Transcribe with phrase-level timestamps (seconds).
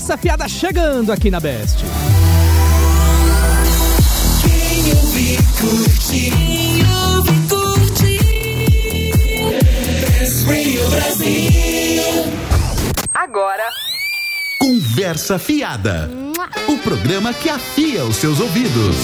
[0.00, 1.84] Conversa fiada chegando aqui na Best.
[4.40, 6.30] Quem ouve, curte.
[6.30, 8.18] Quem ouve, curte.
[10.00, 12.02] Best Radio Brasil.
[13.12, 13.68] Agora,
[14.58, 16.10] Conversa Fiada.
[16.66, 18.96] O programa que afia os seus ouvidos.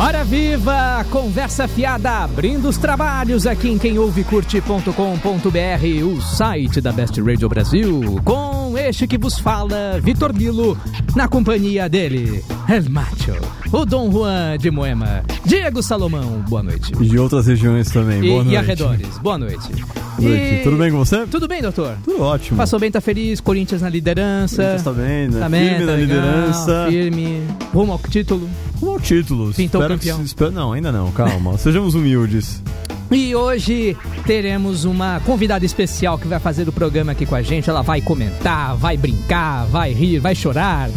[0.00, 7.48] Hora viva, conversa fiada, abrindo os trabalhos aqui em quemouvecurte.com.br, o site da Best Radio
[7.48, 10.76] Brasil, com este que vos fala, Vitor Nilo,
[11.14, 13.34] na companhia dele, El Macho,
[13.70, 16.92] o Dom Juan de Moema, Diego Salomão, boa noite.
[16.98, 18.18] E de outras regiões também.
[18.24, 18.50] E, Boa noite.
[18.52, 19.58] e arredores, boa noite.
[19.58, 20.54] Boa noite.
[20.54, 21.26] E- Tudo bem com você?
[21.26, 21.96] Tudo bem, doutor?
[22.04, 22.56] Tudo ótimo.
[22.56, 24.56] Passou bem, tá feliz, Corinthians na liderança.
[24.56, 25.40] Corinthians tá bem, né?
[25.40, 26.86] Tá bem, Firme tá na legal, liderança.
[26.88, 28.48] Firme, rumo ao título.
[28.80, 29.52] Rumo ao título.
[29.52, 30.18] Pintou Espero campeão.
[30.18, 31.56] Que, espero, não, ainda não, calma.
[31.58, 32.62] Sejamos humildes.
[33.10, 33.96] E hoje
[34.26, 37.68] teremos uma convidada especial que vai fazer o programa aqui com a gente.
[37.70, 40.90] Ela vai comentar, vai brincar, vai rir, vai chorar.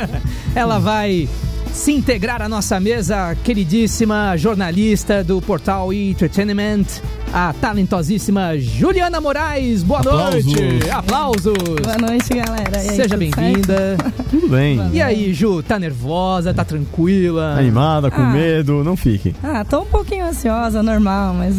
[0.54, 1.28] Ela vai
[1.78, 6.84] se integrar à nossa mesa, queridíssima jornalista do portal Entertainment,
[7.32, 9.84] a talentosíssima Juliana Moraes.
[9.84, 10.44] Boa Aplausos.
[10.44, 10.90] noite!
[10.90, 11.54] Aplausos!
[11.82, 12.84] Boa noite, galera.
[12.84, 13.96] E aí, Seja bem-vinda.
[14.28, 14.90] Tudo bem.
[14.92, 17.54] E aí, Ju, tá nervosa, tá tranquila?
[17.56, 18.30] Animada, com Ah.
[18.32, 19.32] medo, não fique.
[19.40, 21.54] Ah, tô um pouquinho ansiosa, normal, mas.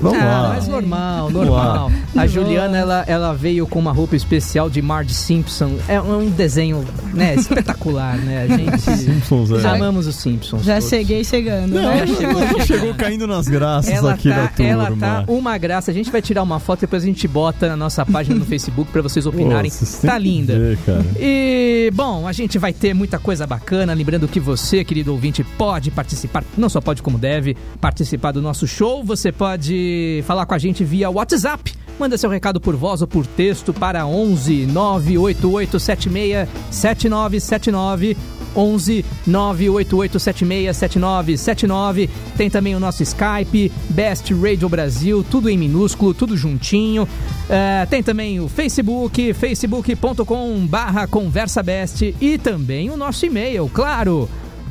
[0.00, 0.48] Vamos ah, lá.
[0.54, 1.90] mas normal, normal.
[2.16, 5.72] A Juliana, ela, ela veio com uma roupa especial de Marge Simpson.
[5.88, 8.46] É um desenho, né, espetacular, né?
[8.48, 9.68] A gente Simpsons, é.
[9.68, 10.64] amamos os Simpsons.
[10.64, 10.88] Já todos.
[10.90, 12.06] cheguei chegando, Não, né?
[12.06, 14.70] Já chegou chegou caindo nas graças Ela aqui tá, da turma.
[14.70, 15.90] ela tá uma graça.
[15.90, 18.44] A gente vai tirar uma foto e depois a gente bota na nossa página no
[18.44, 19.70] Facebook pra vocês opinarem.
[19.70, 20.58] Pô, têm tá linda.
[20.58, 21.04] ver, cara.
[21.18, 23.92] E, bom, a gente vai ter muita coisa bacana.
[23.94, 28.66] Lembrando que você, querido ouvinte, pode participar, não só pode como deve, participar do nosso
[28.66, 29.02] show.
[29.04, 31.74] Você pode falar com a gente via WhatsApp.
[31.98, 38.16] Manda seu recado por voz ou por texto para 11 988 76 7979.
[38.56, 42.10] 11 988 76 7979.
[42.36, 47.08] Tem também o nosso Skype, Best Radio Brasil, tudo em minúsculo, tudo juntinho.
[47.48, 54.28] É, tem também o Facebook, facebook.com barra Conversa Best e também o nosso e-mail, claro.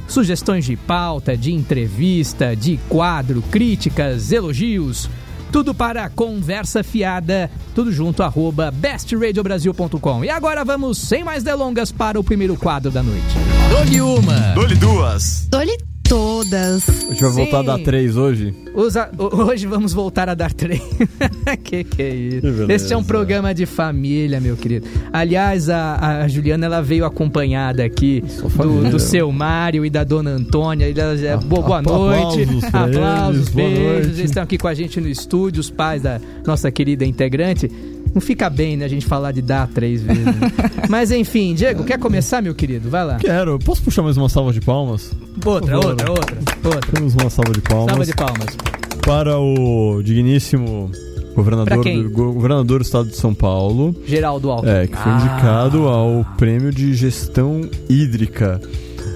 [0.07, 5.09] Sugestões de pauta, de entrevista, de quadro, críticas, elogios.
[5.51, 10.23] Tudo para conversa fiada, tudo junto, arroba bestradiobrasil.com.
[10.23, 13.35] E agora vamos, sem mais delongas, para o primeiro quadro da noite.
[13.69, 14.53] Dou-lhe uma.
[14.53, 15.47] Dole duas.
[15.49, 16.89] Dou-lhe todas.
[16.89, 18.53] A gente vai voltar a dar três hoje?
[18.75, 20.81] Usa- ho- hoje vamos voltar a dar três.
[21.63, 22.65] que que é isso?
[22.65, 22.73] Que.
[22.73, 24.85] Este é um programa de família, meu querido.
[25.13, 28.21] Aliás, a, a Juliana ela veio acompanhada aqui
[28.57, 30.89] do, do seu Mário e da dona Antônia.
[30.89, 32.43] E ela já- boa, boa noite.
[32.43, 33.79] aplausos Aplausos, beijos.
[33.79, 34.07] noite.
[34.07, 37.71] Eles estão aqui com a gente no estúdio, os pais da nossa querida integrante.
[38.13, 40.25] Não fica bem, né, a gente falar de dar três vezes.
[40.25, 40.33] né?
[40.89, 42.89] Mas enfim, Diego, quer começar, meu querido?
[42.89, 43.15] Vai lá.
[43.15, 43.57] Quero.
[43.59, 45.13] Posso puxar mais uma salva de palmas?
[45.45, 45.95] Outra, favor.
[46.09, 46.91] Outra, outra, outra.
[46.93, 47.89] Temos uma salva de palmas.
[47.89, 48.57] Salva de palmas.
[49.05, 50.91] Para o digníssimo
[51.35, 53.95] governador do, go- governador do estado de São Paulo.
[54.05, 54.71] Geraldo Alckmin.
[54.71, 55.17] É, que foi Ah.
[55.17, 58.61] indicado ao prêmio de gestão hídrica.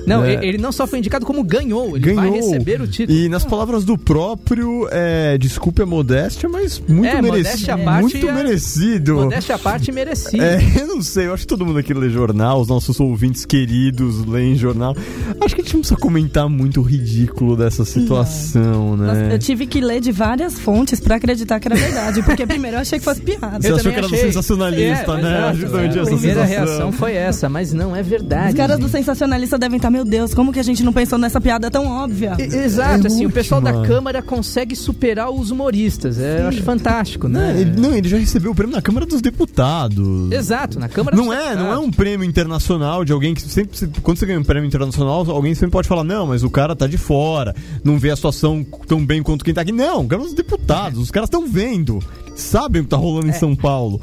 [0.07, 0.39] Não, né?
[0.45, 1.95] ele não só foi indicado, como ganhou.
[1.97, 2.35] Ele vai Ganhou.
[2.51, 3.17] receber o título.
[3.17, 7.27] E nas palavras do próprio, é, desculpe a modéstia, mas muito É, merecido.
[7.37, 9.13] modéstia à parte, Muito é- merecido.
[9.15, 10.43] Modéstia à parte, merecido.
[10.43, 13.45] É, eu não sei, eu acho que todo mundo aqui lê jornal, os nossos ouvintes
[13.45, 14.95] queridos leem jornal.
[15.41, 19.29] Acho que a gente não precisa comentar muito o ridículo dessa situação, né?
[19.31, 22.21] eu tive que ler de várias fontes pra acreditar que era verdade.
[22.23, 23.59] Porque primeiro eu achei que fosse piada.
[23.61, 25.37] Você Eu achou que era do sensacionalista, É, né?
[25.39, 25.57] exato.
[25.57, 26.45] Justamente a primeira sensação.
[26.65, 28.49] reação foi essa, mas não é verdade.
[28.49, 31.39] Os caras do sensacionalista devem estar, meu Deus, como que a gente não pensou nessa
[31.39, 32.35] piada tão óbvia?
[32.37, 33.75] E- Exato, É assim, o pessoal da.
[33.85, 36.19] Câmara consegue superar os humoristas.
[36.19, 37.61] É, eu acho fantástico, Não, né?
[37.61, 40.31] ele, não, ele já recebeu o prêmio na Câmara dos Deputados.
[40.31, 41.85] Exato, na Câmara Não dos é, não é Deputados.
[41.87, 43.87] um prêmio internacional de alguém que sempre.
[44.01, 46.87] Quando você ganha um prêmio internacional, alguém sempre pode falar, não, mas o cara tá
[46.87, 49.71] de fora, não vê a situação tão bem quanto quem tá aqui.
[49.71, 51.99] Não, Câmara dos Deputados, os caras estão vendo,
[52.35, 54.01] sabem o que tá rolando em São Paulo.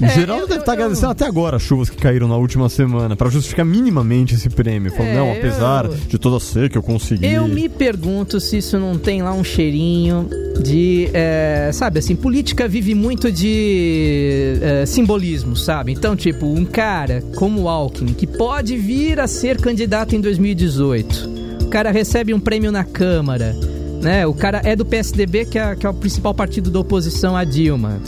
[0.00, 2.36] O É, Geraldo eu- deve estar eu- agradecendo até agora as chuvas que caíram na
[2.36, 4.92] última semana, pra justificar minimamente esse prêmio.
[4.92, 7.26] Falando, É, não, apesar eu- de toda a seca que eu consegui.
[7.26, 10.28] Eu me pergunto se isso não tem lá um cheirinho
[10.62, 11.08] de.
[11.12, 15.92] é, sabe, assim, política vive muito de é, simbolismo, sabe?
[15.92, 21.28] Então, tipo, um cara como o Alckmin, que pode vir a ser candidato em 2018,
[21.62, 23.54] o cara recebe um prêmio na Câmara,
[24.02, 24.26] né?
[24.26, 27.42] O cara é do PSDB, que é, que é o principal partido da oposição a
[27.44, 28.00] Dilma.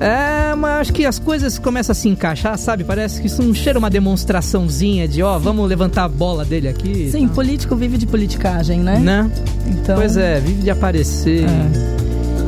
[0.00, 2.84] É, mas acho que as coisas começam a se encaixar, sabe?
[2.84, 7.10] Parece que isso não cheira uma demonstraçãozinha de, ó, vamos levantar a bola dele aqui.
[7.10, 8.98] Sim, político vive de politicagem, né?
[8.98, 9.30] Né?
[9.66, 11.44] Então, Pois é, vive de aparecer.
[11.44, 12.00] É.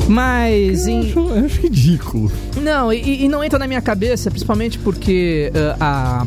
[0.08, 2.32] Mas Eu em, acho, eu acho ridículo.
[2.60, 6.26] Não, e, e não entra na minha cabeça, principalmente porque ah, há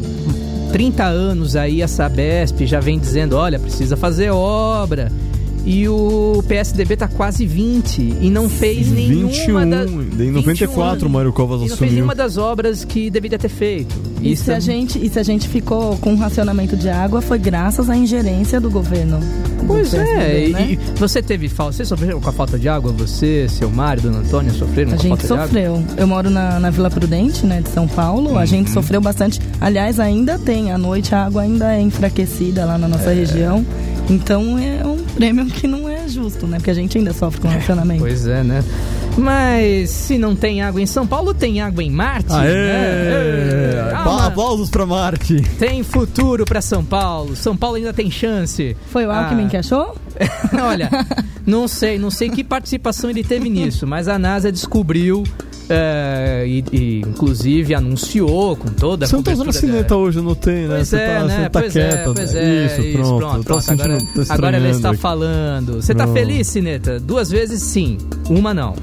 [0.72, 5.12] 30 anos aí a Sabesp já vem dizendo, olha, precisa fazer obra.
[5.66, 10.24] E o PSDB tá quase 20 e não fez nenhuma 21, da...
[10.24, 11.94] em 94 o Mário Covas e não fez assumiu.
[11.96, 13.96] nenhuma das obras que deveria ter feito.
[14.22, 17.20] E, Isso se a é- gente, e se a gente ficou com racionamento de água,
[17.22, 19.20] foi graças à ingerência do governo.
[19.20, 20.68] do Pois é, PSDB, e, né?
[20.72, 21.74] e você teve falta.
[21.74, 22.92] Você sofreu com a falta de água?
[22.92, 25.46] Você, seu Mário, Dona Antônia sofreram A com a gente falta de água?
[25.48, 25.84] sofreu.
[25.98, 28.36] Eu moro na, na Vila Prudente, né, de São Paulo.
[28.38, 28.46] A Uhum.
[28.46, 29.40] gente sofreu bastante.
[29.60, 30.72] Aliás, ainda tem.
[30.72, 33.66] À noite a água ainda é enfraquecida lá na nossa região.
[34.10, 36.58] Então é um prêmio que não é justo, né?
[36.58, 38.02] Porque a gente ainda sofre com racionamento.
[38.02, 38.64] Pois é, né?
[39.18, 42.32] Mas se não tem água em São Paulo, tem água em Marte.
[42.32, 42.54] Aê!
[42.54, 43.94] né?
[44.06, 45.42] Uma- Aplausos pra Marte.
[45.58, 47.36] Tem futuro pra São Paulo.
[47.36, 48.76] São Paulo ainda tem chance.
[48.92, 49.50] Foi o Alckmin Ah.
[49.50, 49.96] que achou?
[50.62, 50.90] Olha,
[51.46, 55.24] não sei, não sei que participação ele teve nisso, mas a NASA descobriu
[55.70, 60.20] é, e, e, inclusive anunciou com toda a Você não tá usando a cineta hoje,
[60.20, 60.76] eu notei, né?
[60.76, 61.36] Pois você é, tá, né?
[61.36, 61.96] Você tá pois quieta.
[61.96, 62.66] é, pois é.
[62.66, 63.18] Isso, pronto.
[63.18, 63.72] pronto, Tô pronto.
[63.72, 64.98] Agora, tô agora ela está aqui.
[65.00, 65.76] falando.
[65.76, 66.18] Você tá Pronto.
[66.18, 67.00] feliz, Cineta?
[67.00, 67.98] Duas vezes sim,
[68.30, 68.76] uma não.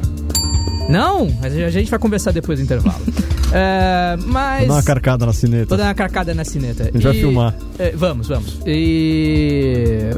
[0.89, 1.29] Não?
[1.41, 3.03] Mas a gente vai conversar depois do intervalo.
[3.55, 4.61] É, mas.
[4.61, 5.67] Vou dar uma carcada na cineta.
[5.67, 6.85] Vou dar uma carcada na cineta.
[6.85, 7.55] gente vai filmar.
[7.79, 8.59] é, vamos, vamos.
[8.67, 10.09] E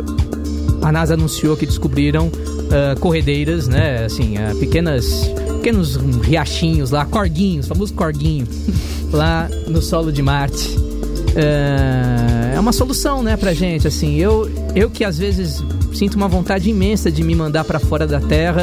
[0.80, 2.30] a NASA anunciou que descobriram
[2.70, 4.04] ah, corredeiras, né?
[4.04, 5.30] Assim, ah, pequenas,
[5.64, 8.46] pequenos riachinhos lá, corguinhos, famoso corguinho,
[9.10, 10.76] lá no solo de Marte.
[11.34, 13.86] Ah, é uma solução, né, pra gente.
[13.86, 15.62] Assim, eu, eu que às vezes
[15.92, 18.62] sinto uma vontade imensa de me mandar pra fora da Terra,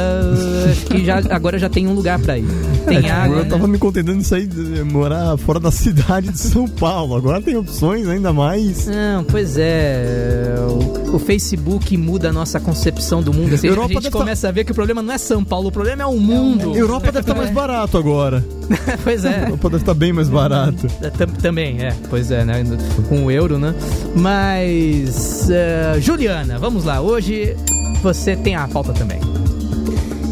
[0.70, 2.44] acho que já, agora já tem um lugar pra ir.
[2.86, 3.38] Tem É, água.
[3.38, 3.72] eu tava né?
[3.72, 7.14] me contentando de sair, de morar fora da cidade de São Paulo.
[7.16, 8.86] Agora tem opções ainda mais.
[8.86, 10.54] Não, pois é.
[10.68, 13.54] O, o Facebook muda a nossa concepção do mundo.
[13.54, 15.68] Assim, Europa a gente deve começa a ver que o problema não é São Paulo,
[15.68, 16.76] o problema é o mundo.
[16.76, 18.44] Europa deve estar mais barato agora.
[19.04, 19.44] pois é.
[19.44, 20.86] Europa deve estar bem mais barato.
[21.00, 21.94] É, tam- Também, é.
[22.10, 22.62] Pois é, né?
[23.08, 23.74] Com o euro, né?
[24.14, 25.48] Mas.
[25.50, 27.00] eh, Juliana, vamos lá.
[27.00, 27.56] Hoje
[28.02, 29.20] você tem a pauta também.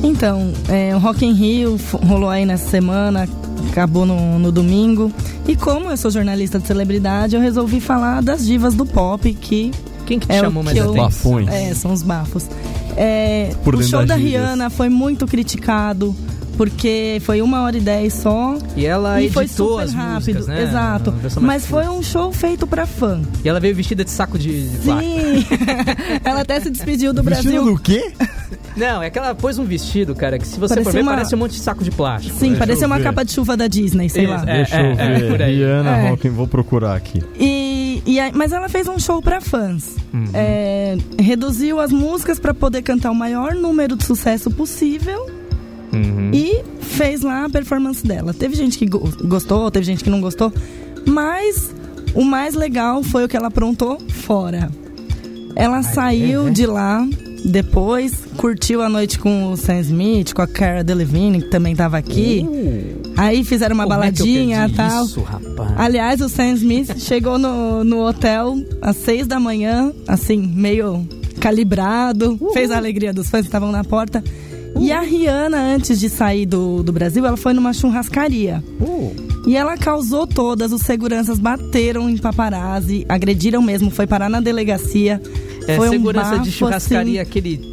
[0.02, 3.28] Então, é, o Rock in Rio rolou aí nessa semana,
[3.70, 5.12] acabou no, no domingo.
[5.46, 9.70] E como eu sou jornalista de celebridade, eu resolvi falar das divas do pop, que
[10.06, 10.90] Quem que te é chamou o mais que eu...
[10.90, 11.04] atenção?
[11.04, 11.48] Bafões.
[11.48, 12.46] É, são os bafos.
[12.96, 14.14] É, o show da.
[14.14, 16.14] Rihanna foi muito criticado,
[16.60, 18.58] porque foi uma hora e dez só.
[18.76, 20.62] E ela e foi editou super as rápido, músicas, né?
[20.62, 21.14] exato.
[21.40, 23.22] Mas foi um show feito pra fã.
[23.42, 24.68] E ela veio vestida de saco de.
[24.68, 25.46] Sim!
[26.22, 27.64] Ela até se despediu do Vestido Brasil.
[27.74, 28.12] do quê?
[28.76, 31.12] Não, é que ela pôs um vestido, cara, que se você for Parecia ver, uma-
[31.12, 32.38] parece um monte de saco de plástico.
[32.38, 32.58] Sim, né?
[32.58, 33.04] parecia eu uma ver.
[33.04, 34.42] capa de chuva da Disney, sei Isso, lá.
[34.42, 34.56] é.
[34.56, 35.28] Deixa eu ver.
[35.30, 35.56] por aí.
[35.56, 36.10] Rihanna É.
[36.10, 37.22] Rockin, vou procurar aqui.
[37.38, 39.96] E, e aí- mas ela fez um show pra fãs.
[40.12, 40.24] Uhum.
[40.34, 45.26] É, reduziu as músicas pra poder cantar o maior número de sucesso possível
[45.92, 46.30] Uhum.
[46.32, 48.32] e fez lá a performance dela.
[48.32, 50.52] Teve gente que go- gostou, teve gente que não gostou,
[51.06, 51.74] mas
[52.14, 54.70] o mais legal foi o que ela aprontou fora.
[55.56, 56.50] Ela saiu é?
[56.50, 57.06] de lá
[57.44, 61.96] depois, curtiu a noite com o Sam Smith, com a Cara Delevingne, que também tava
[61.96, 62.46] aqui.
[63.16, 63.86] Aí fizeram uma Uh.
[63.86, 65.04] É baladinha e perdi tal.
[65.06, 65.72] Isso, rapaz.
[65.78, 71.06] Aliás, o Sam Smith chegou no, no hotel às seis da manhã, assim, meio
[71.40, 74.22] calibrado, fez a alegria dos fãs que estavam na porta.
[74.78, 78.62] E a Rihanna, antes de sair do, do Brasil, ela foi numa churrascaria.
[78.80, 79.14] Uh.
[79.46, 85.20] E ela causou todas, os seguranças bateram em paparazzi, agrediram mesmo, foi parar na delegacia.
[85.66, 87.30] É, foi um segurança bafo, de churrascaria, assim.
[87.30, 87.69] aquele.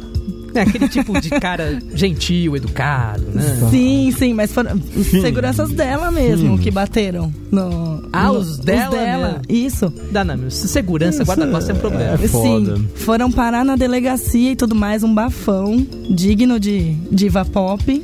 [0.54, 3.42] É, aquele tipo de cara gentil, educado, né?
[3.70, 5.20] Sim, sim, mas foram os Sim.
[5.20, 6.62] seguranças dela mesmo Sim.
[6.62, 7.32] que bateram.
[7.50, 9.92] No, Ah, no- os dela Isso.
[10.10, 12.14] Dá não, segurança, guarda-costas é um problema.
[12.22, 12.76] É foda.
[12.76, 18.02] Sim, foram parar na delegacia e tudo mais, um bafão digno de diva pop.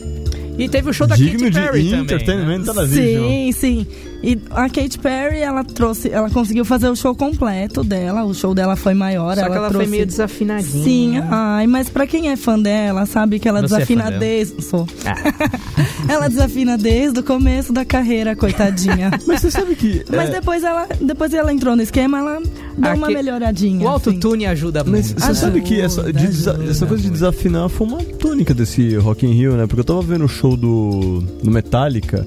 [0.57, 2.01] E teve o show da Digno Katy de Perry também.
[2.03, 2.87] Entertainment né?
[2.87, 3.87] Sim, sim.
[4.27, 8.55] E a Katy Perry, ela trouxe, ela conseguiu fazer o show completo dela, o show
[8.55, 10.83] dela foi maior, Só ela que ela trouxe foi meio desafinadinha.
[11.23, 14.19] Sim, ai, mas pra quem é fã dela, sabe que ela Você é desafina dela?
[14.19, 14.63] desde.
[14.63, 14.87] Sou.
[15.05, 15.15] Ah.
[16.09, 19.11] ela desafina desde o começo da carreira, coitadinha.
[19.27, 20.03] Mas você sabe que.
[20.09, 22.41] Mas é, depois ela, depois ela entrou no esquema, ela
[22.79, 23.77] deu uma Aqui- melhoradinha.
[23.85, 24.11] O assim.
[24.11, 25.21] autotune ajuda Mas muito.
[25.21, 25.35] você né?
[25.35, 29.27] sabe que essa, de desa- ajuda, essa coisa de desafinar foi uma tônica desse Rock
[29.27, 29.67] in Rio, né?
[29.67, 32.25] Porque eu tava vendo o show do, do Metallica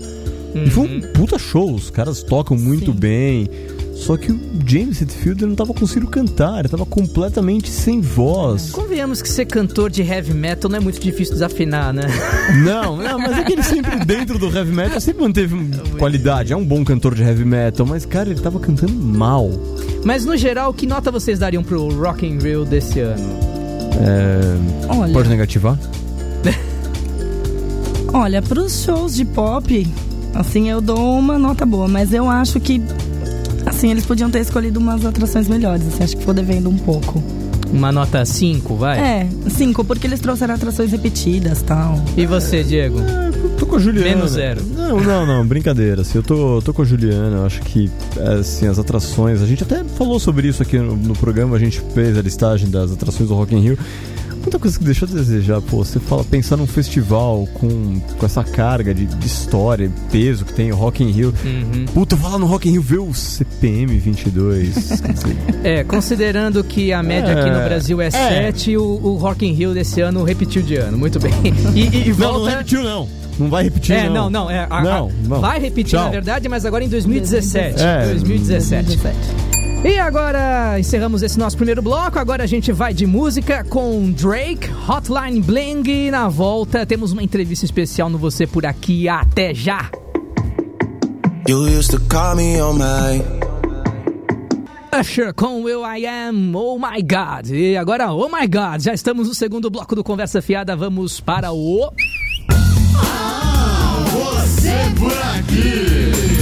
[0.56, 2.98] e foi um puta show, os caras tocam muito Sim.
[2.98, 3.50] bem.
[3.94, 8.70] Só que o James Hetfield não tava conseguindo cantar, ele tava completamente sem voz.
[8.70, 12.04] Convenhamos que ser cantor de heavy metal não é muito difícil desafinar, né?
[12.64, 16.54] Não, não, mas é que ele sempre, dentro do heavy metal, sempre manteve um- qualidade.
[16.54, 19.50] É um bom cantor de heavy metal, mas, cara, ele tava cantando mal.
[20.06, 23.24] Mas no geral, que nota vocês dariam pro Rock in Rio desse ano?
[24.00, 25.78] É, Olha, Pode negativar?
[28.14, 29.88] Olha, pros shows de pop,
[30.34, 32.82] assim, eu dou uma nota boa, mas eu acho que,
[33.66, 35.88] assim, eles podiam ter escolhido umas atrações melhores.
[35.88, 37.24] Assim, acho que ficou devendo um pouco.
[37.72, 39.00] Uma nota 5, vai?
[39.00, 42.02] É, cinco, porque eles trouxeram atrações repetidas tal.
[42.16, 42.98] E você, Diego?
[43.60, 44.16] Tô com a Juliana.
[44.16, 44.64] Menos zero.
[44.64, 46.02] Não, não, não, brincadeira.
[46.02, 47.90] Assim, eu tô, tô com a Juliana, eu acho que
[48.40, 49.42] assim, as atrações.
[49.42, 52.70] A gente até falou sobre isso aqui no, no programa, a gente fez a listagem
[52.70, 53.78] das atrações do Rock in Rio.
[54.48, 55.84] Muita coisa que deixou a desejar, pô.
[55.84, 60.72] Você fala, pensar num festival com, com essa carga de, de história, peso que tem
[60.72, 61.34] o Rock in Rio.
[61.44, 61.86] Uhum.
[61.94, 64.74] Puta, vai lá no Rock in Rio ver o CPM 22.
[65.02, 67.66] quer dizer, É, considerando que a média aqui no É.
[67.66, 68.10] Brasil é É.
[68.12, 70.98] 7, o, o Rock in Rio desse ano repetiu de ano.
[70.98, 71.34] Muito bem.
[71.76, 72.40] E, e- e não, volta...
[72.40, 73.10] não repetiu, não.
[73.38, 74.14] Não vai repetir, É, não.
[74.14, 74.50] não, não.
[74.50, 75.42] É, a- a- Não, não.
[75.42, 76.06] Vai repetir, Tchau.
[76.06, 77.82] na verdade, mas agora em 2017.
[77.84, 78.98] É, 2017.
[79.84, 82.18] E agora encerramos esse nosso primeiro bloco.
[82.18, 85.84] Agora a gente vai de música com Drake, Hotline Bling.
[85.88, 89.08] E na volta temos uma entrevista especial no Você Por Aqui.
[89.08, 89.90] Até já!
[91.48, 93.24] You used to call me on my.
[95.00, 97.52] Usher com Will I Am, Oh My God.
[97.52, 100.76] E agora, Oh My God, já estamos no segundo bloco do Conversa Fiada.
[100.76, 101.92] Vamos para o.
[104.12, 106.37] Você por aqui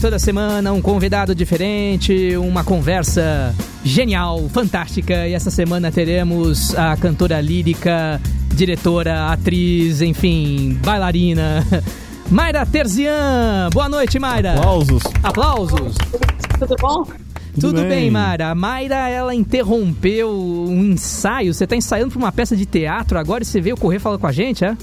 [0.00, 5.26] toda semana, um convidado diferente, uma conversa genial, fantástica.
[5.26, 8.20] E essa semana teremos a cantora lírica,
[8.54, 11.64] diretora, atriz, enfim, bailarina,
[12.30, 13.70] Mayra Terzian.
[13.72, 14.54] Boa noite, Mayra.
[14.54, 15.02] Aplausos.
[15.22, 15.94] Aplausos.
[16.58, 17.04] Tudo bom?
[17.04, 17.20] Tudo,
[17.60, 17.88] Tudo bem.
[17.88, 18.10] bem.
[18.10, 18.50] Mayra.
[18.50, 21.54] A Mayra, ela interrompeu um ensaio.
[21.54, 24.26] Você tá ensaiando pra uma peça de teatro agora e você veio correr falar com
[24.26, 24.76] a gente, é?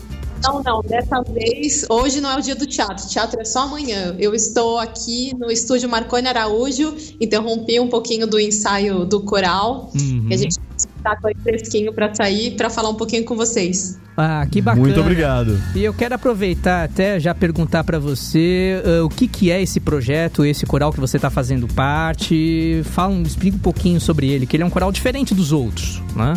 [0.43, 4.15] Não, não, dessa vez, hoje não é o dia do teatro, teatro é só amanhã.
[4.19, 10.27] Eu estou aqui no estúdio Marconi Araújo, interrompi um pouquinho do ensaio do coral, Uhum.
[10.29, 13.97] e a gente está com aí fresquinho para sair, para falar um pouquinho com vocês.
[14.15, 14.85] Ah, que bacana.
[14.85, 15.59] Muito obrigado.
[15.75, 19.79] E eu quero aproveitar até já perguntar pra você ah, o que, que é esse
[19.79, 22.81] projeto, esse coral que você tá fazendo parte.
[22.85, 26.01] Fala, um- explica um pouquinho sobre ele, que ele é um coral diferente dos outros,
[26.15, 26.33] né?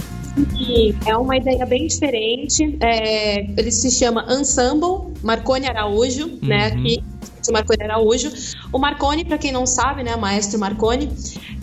[0.58, 7.02] E é uma ideia bem diferente, é, ele se chama Ensemble Marconi Araújo, né, aqui
[7.46, 8.30] do Marconi Araújo.
[8.72, 11.08] O Marconi, para quem não sabe, né, maestro Marconi,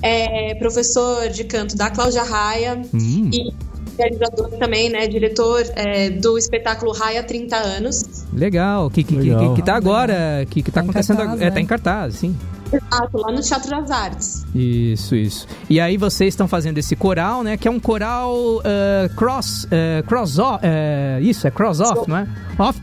[0.01, 3.29] é professor de canto da Cláudia Raia, Hum.
[3.31, 3.53] e
[3.97, 8.25] realizador também, né, diretor é, do espetáculo Raia há 30 anos.
[8.33, 9.49] Legal, que, que, que, Legal.
[9.53, 11.45] que, que tá agora, que, que tá Tá acontecendo cartaz, agora.
[11.45, 11.53] É, né?
[11.53, 12.35] tá em cartaz, sim.
[12.73, 14.45] Exato, lá no Teatro das Artes.
[14.53, 15.47] Isso, isso.
[15.69, 17.57] E aí vocês estão fazendo esse coral, né?
[17.57, 22.17] Que é um coral ah, cross, ah, cross off, eh, isso, é cross off, não
[22.17, 22.27] é?
[22.57, 22.81] Off,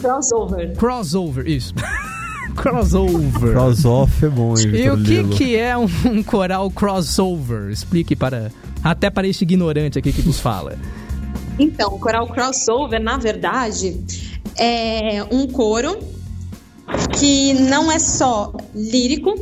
[0.00, 0.76] crossover.
[0.76, 1.74] crossover, isso.
[2.56, 3.52] crossover.
[3.52, 5.30] Cross-off é bom, hein, E o que, Lilo?
[5.30, 7.70] que é um, um coral crossover?
[7.70, 8.50] Explique para
[8.82, 10.76] até para este ignorante aqui que nos fala.
[11.58, 13.98] Então, o coral crossover, na verdade,
[14.56, 15.98] é um coro
[17.18, 19.34] que não é só lírico,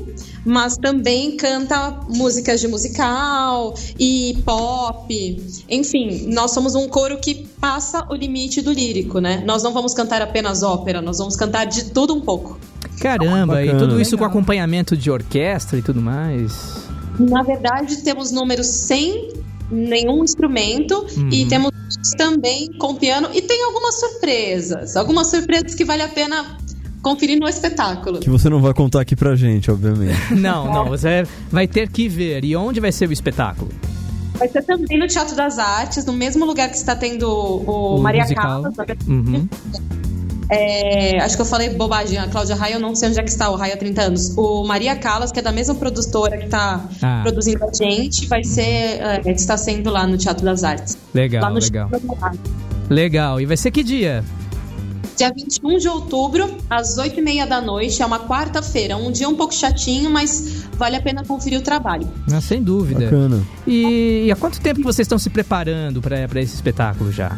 [0.45, 5.65] mas também canta músicas de musical e pop.
[5.69, 9.43] Enfim, nós somos um coro que passa o limite do lírico, né?
[9.45, 12.59] Nós não vamos cantar apenas ópera, nós vamos cantar de tudo um pouco.
[13.01, 14.31] Caramba, e tudo isso com Legal.
[14.31, 16.87] acompanhamento de orquestra e tudo mais.
[17.19, 19.33] Na verdade, temos números sem
[19.71, 21.73] nenhum instrumento e temos
[22.17, 26.57] também com piano e tem algumas surpresas, algumas surpresas que vale a pena
[27.03, 28.21] conferir no espetáculo.
[28.21, 30.17] Que você não vai contar aqui pra gente, obviamente.
[30.35, 32.45] Não, não, você vai ter que ver.
[32.45, 33.71] E onde vai ser o espetáculo?
[34.39, 38.03] Vai ser também no Teatro das Artes, no mesmo lugar que está tendo o, O
[38.03, 38.63] Maria musical.
[38.63, 38.99] Verdade.
[39.09, 39.49] Uhum.
[40.49, 43.31] É, acho que eu falei bobagem, a Cláudia Raia, eu não sei onde é que
[43.31, 44.35] está o Raia há 30 anos.
[44.37, 47.21] O Maria Callas, que é da mesma produtora que está Ah.
[47.23, 50.97] produzindo a gente, vai ser, é, está sendo lá no Teatro das Artes.
[51.13, 51.91] Legal, legal.
[52.89, 53.41] Legal.
[53.41, 54.23] E vai ser que dia?
[55.17, 58.97] Dia 21 de outubro, às 8h30 da noite, é uma quarta-feira.
[58.97, 62.07] Um dia um pouco chatinho, mas vale a pena conferir o trabalho.
[62.31, 63.05] Ah, sem dúvida.
[63.05, 63.43] Bacana.
[63.67, 67.35] E, e há quanto tempo vocês estão se preparando para esse espetáculo já?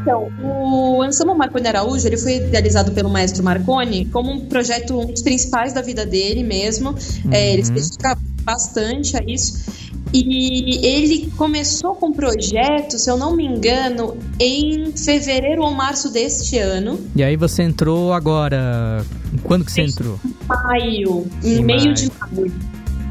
[0.00, 5.06] Então, o Anselmo Marconi Araújo, ele foi idealizado pelo maestro Marconi como um projeto, um
[5.06, 6.94] dos principais da vida dele mesmo.
[7.30, 9.83] É, ele se dedica bastante a isso.
[10.12, 16.12] E ele começou com o projeto, se eu não me engano, em fevereiro ou março
[16.12, 17.00] deste ano.
[17.16, 19.04] E aí você entrou agora.
[19.42, 20.18] Quando que você entrou?
[20.46, 21.94] maio, em Em meio maio.
[21.94, 22.52] de maio.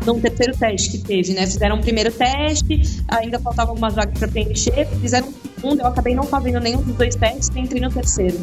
[0.06, 1.46] Num terceiro teste que teve, né?
[1.46, 6.14] Fizeram um primeiro teste, ainda faltavam algumas vagas para preencher, fizeram um segundo, eu acabei
[6.14, 8.38] não fazendo nenhum dos dois testes e entrei no terceiro.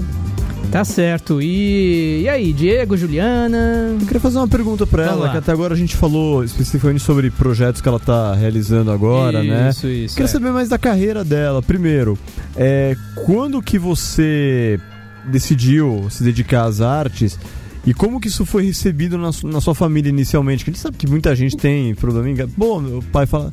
[0.70, 1.42] Tá certo.
[1.42, 3.96] E, e aí, Diego, Juliana?
[4.00, 5.32] Eu queria fazer uma pergunta pra Vamos ela, lá.
[5.32, 9.70] que até agora a gente falou especificamente sobre projetos que ela tá realizando agora, né?
[9.70, 10.32] Isso, isso, Queria é.
[10.32, 11.60] saber mais da carreira dela.
[11.60, 12.16] Primeiro,
[12.56, 12.96] é,
[13.26, 14.78] quando que você
[15.26, 17.36] decidiu se dedicar às artes
[17.84, 20.62] e como que isso foi recebido na, su- na sua família inicialmente?
[20.64, 22.46] Que a gente sabe que muita gente tem problema em...
[22.56, 23.50] Bom, meu pai fala,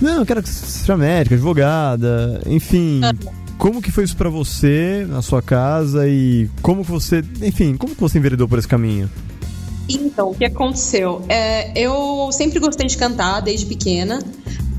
[0.00, 3.02] não, eu quero que você seja médica, advogada, enfim...
[3.58, 7.94] Como que foi isso pra você, na sua casa e como que você, enfim, como
[7.94, 9.08] que você enveredou por esse caminho?
[9.88, 11.22] Então, o que aconteceu?
[11.28, 14.18] É, eu sempre gostei de cantar desde pequena.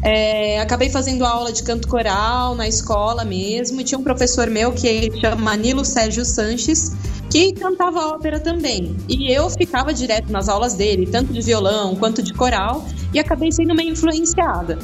[0.02, 3.82] É, acabei fazendo aula de canto coral na escola mesmo.
[3.82, 6.96] E tinha um professor meu que chama Nilo Sérgio Sanches,
[7.30, 8.96] que cantava ópera também.
[9.08, 13.52] E eu ficava direto nas aulas dele, tanto de violão quanto de coral, e acabei
[13.52, 14.78] sendo meio influenciada.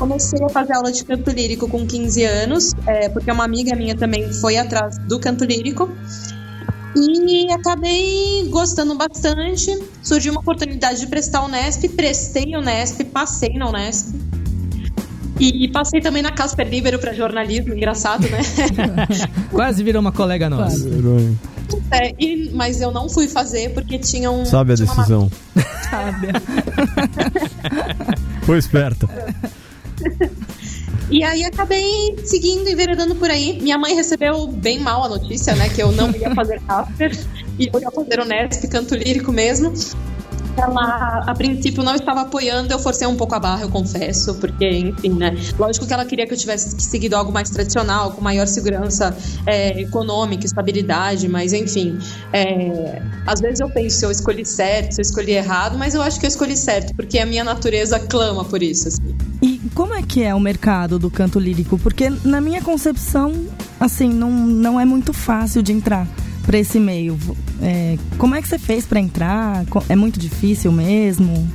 [0.00, 3.94] Comecei a fazer aula de canto lírico com 15 anos, é, porque uma amiga minha
[3.94, 5.90] também foi atrás do canto lírico.
[6.96, 9.78] E acabei gostando bastante.
[10.02, 14.14] Surgiu uma oportunidade de prestar o Unesp, prestei o Unesp, passei na Unesp.
[15.38, 18.38] E passei também na Casper Libero para jornalismo, engraçado, né?
[19.52, 20.88] Quase virou uma colega nossa.
[21.92, 24.46] É, e- mas eu não fui fazer porque tinha um.
[24.46, 25.30] Sabe a decisão.
[25.90, 26.28] Sabe?
[28.44, 29.06] Foi esperta.
[31.10, 33.58] E aí acabei seguindo e enveredando por aí.
[33.60, 35.68] Minha mãe recebeu bem mal a notícia, né?
[35.68, 37.18] Que eu não ia fazer Casper
[37.58, 39.72] e eu ia fazer Unesp, canto lírico mesmo.
[40.56, 44.68] Ela, a princípio, não estava apoiando, eu forcei um pouco a barra, eu confesso, porque,
[44.68, 45.34] enfim, né?
[45.58, 49.16] Lógico que ela queria que eu tivesse seguido algo mais tradicional, com maior segurança
[49.46, 51.98] é, econômica, estabilidade, mas, enfim.
[52.32, 56.02] é, às vezes eu penso se eu escolhi certo, se eu escolhi errado, mas eu
[56.02, 59.29] acho que eu escolhi certo, porque a minha natureza clama por isso, assim.
[59.42, 61.78] E como é que é o mercado do canto lírico?
[61.78, 63.32] Porque na minha concepção,
[63.78, 66.06] assim, não, não é muito fácil de entrar
[66.44, 67.18] para esse meio.
[67.62, 69.64] É, como é que você fez para entrar?
[69.88, 71.48] É muito difícil mesmo?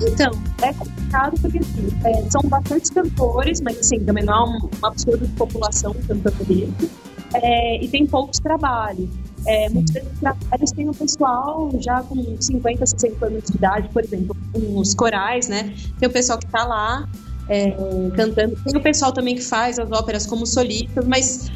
[0.00, 0.30] Então,
[0.62, 4.86] é complicado porque assim, é, são bastantes cantores, mas assim, também não há um, um
[4.86, 6.88] absurdo de população cantando lírico.
[7.34, 9.08] É, e tem poucos trabalhos.
[9.48, 14.04] É, muitos desses trabalhos tem o pessoal já com 50, 60 anos de idade, por
[14.04, 15.74] exemplo, os corais, né?
[15.98, 17.08] Tem o pessoal que está lá
[17.48, 17.70] é,
[18.14, 18.56] cantando.
[18.62, 21.50] Tem o pessoal também que faz as óperas como solistas, mas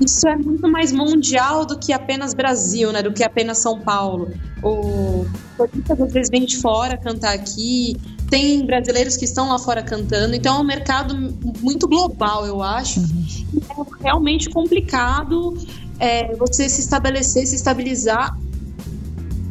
[0.00, 3.02] isso é muito mais mundial do que apenas Brasil, né?
[3.02, 4.30] Do que apenas São Paulo.
[4.62, 7.96] O solistas às vezes vêm de fora cantar aqui.
[8.30, 10.36] Tem brasileiros que estão lá fora cantando.
[10.36, 11.16] Então é um mercado
[11.60, 13.00] muito global, eu acho.
[13.00, 15.54] E é realmente complicado
[15.98, 18.36] é, você se estabelecer, se estabilizar.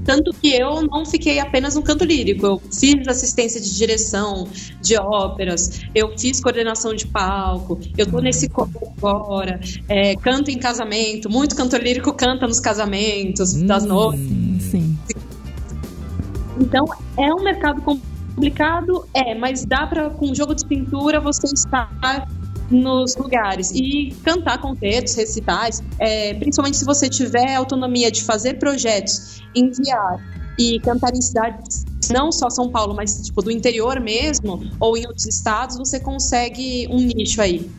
[0.05, 2.45] Tanto que eu não fiquei apenas no canto lírico.
[2.45, 4.47] Eu fiz assistência de direção
[4.81, 10.59] de óperas, eu fiz coordenação de palco, eu tô nesse coro agora, é, canto em
[10.59, 11.29] casamento.
[11.29, 14.19] Muito cantor lírico canta nos casamentos das noivas.
[14.19, 14.97] Sim.
[16.59, 16.85] Então,
[17.17, 21.89] é um mercado complicado, é, mas dá para com jogo de pintura você estar
[22.69, 29.41] nos lugares e cantar concertos, recitais, é, principalmente se você tiver autonomia de fazer projetos,
[29.55, 30.19] enviar
[30.57, 35.05] e cantar em cidades não só São Paulo, mas tipo do interior mesmo ou em
[35.05, 37.69] outros estados, você consegue um nicho aí.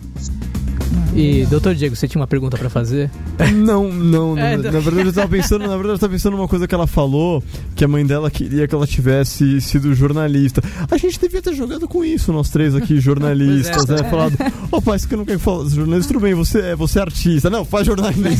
[1.14, 3.11] E, doutor Diego, você tinha uma pergunta pra fazer?
[3.55, 4.72] Não, não, É, na, não.
[4.72, 7.42] na verdade eu tava pensando, na verdade eu tava pensando numa coisa que ela falou,
[7.77, 10.62] que a mãe dela queria que ela tivesse sido jornalista.
[10.90, 13.92] A gente devia ter jogado com isso, nós três aqui, jornalistas, é.
[14.03, 14.11] né?
[14.11, 14.37] Falado,
[14.72, 17.48] ô pai, você que não quer falar jornalista, tudo bem, você é, você é artista.
[17.48, 18.24] Não, faz jornalismo.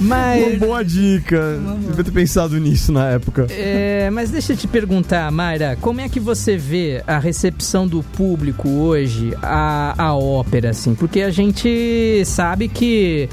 [0.00, 1.58] Uma Mas, boa dica.
[1.88, 3.46] Devia ter pensado nisso na época.
[3.50, 8.02] é, mas deixa eu te perguntar, Mayra, como é que você vê a recepção do
[8.02, 10.95] público hoje à, à ópera, assim?
[10.98, 13.28] Porque a gente sabe que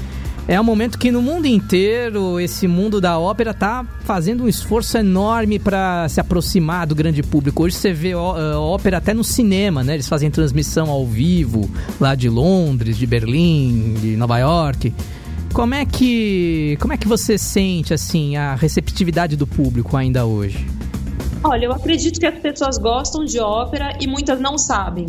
[0.46, 4.98] é um momento que no mundo inteiro esse mundo da ópera tá fazendo um esforço
[4.98, 7.62] enorme para se aproximar do grande público.
[7.62, 9.94] Hoje você vê eh, ópera até no cinema, né?
[9.94, 14.92] Eles fazem transmissão ao vivo lá de Londres, de Berlim, de Nova York.
[15.54, 20.66] Como é que como é que você sente assim a receptividade do público ainda hoje?
[21.42, 25.06] Olha, eu acredito que as pessoas gostam de ópera e muitas não sabem.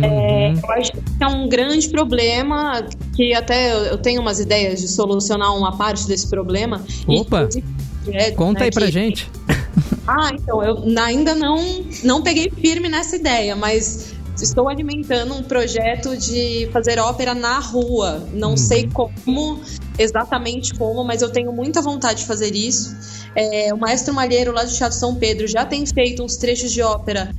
[0.00, 4.88] É, eu acho que é um grande problema que até eu- tenho umas ideias de
[4.88, 6.82] solucionar uma parte desse problema.
[7.08, 7.40] E, Opa!
[7.42, 7.66] inclusive,
[8.12, 9.30] é, Conta né, aí pra que- gente.
[10.06, 11.56] Ah, então, eu ainda não,
[12.02, 18.26] não peguei firme nessa ideia, mas estou alimentando um projeto de fazer ópera na rua.
[18.32, 19.60] Não sei como,
[19.96, 22.94] exatamente como, mas eu tenho muita vontade de fazer isso.
[23.36, 26.82] É, o Maestro Malheiro, lá do Teatro São Pedro, já tem feito uns trechos de
[26.82, 27.32] ópera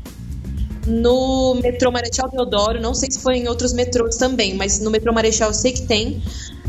[0.85, 2.81] no metrô Marechal Deodoro.
[2.81, 5.83] Não sei se foi em outros metrôs também, mas no metrô Marechal eu sei que
[5.83, 6.21] tem.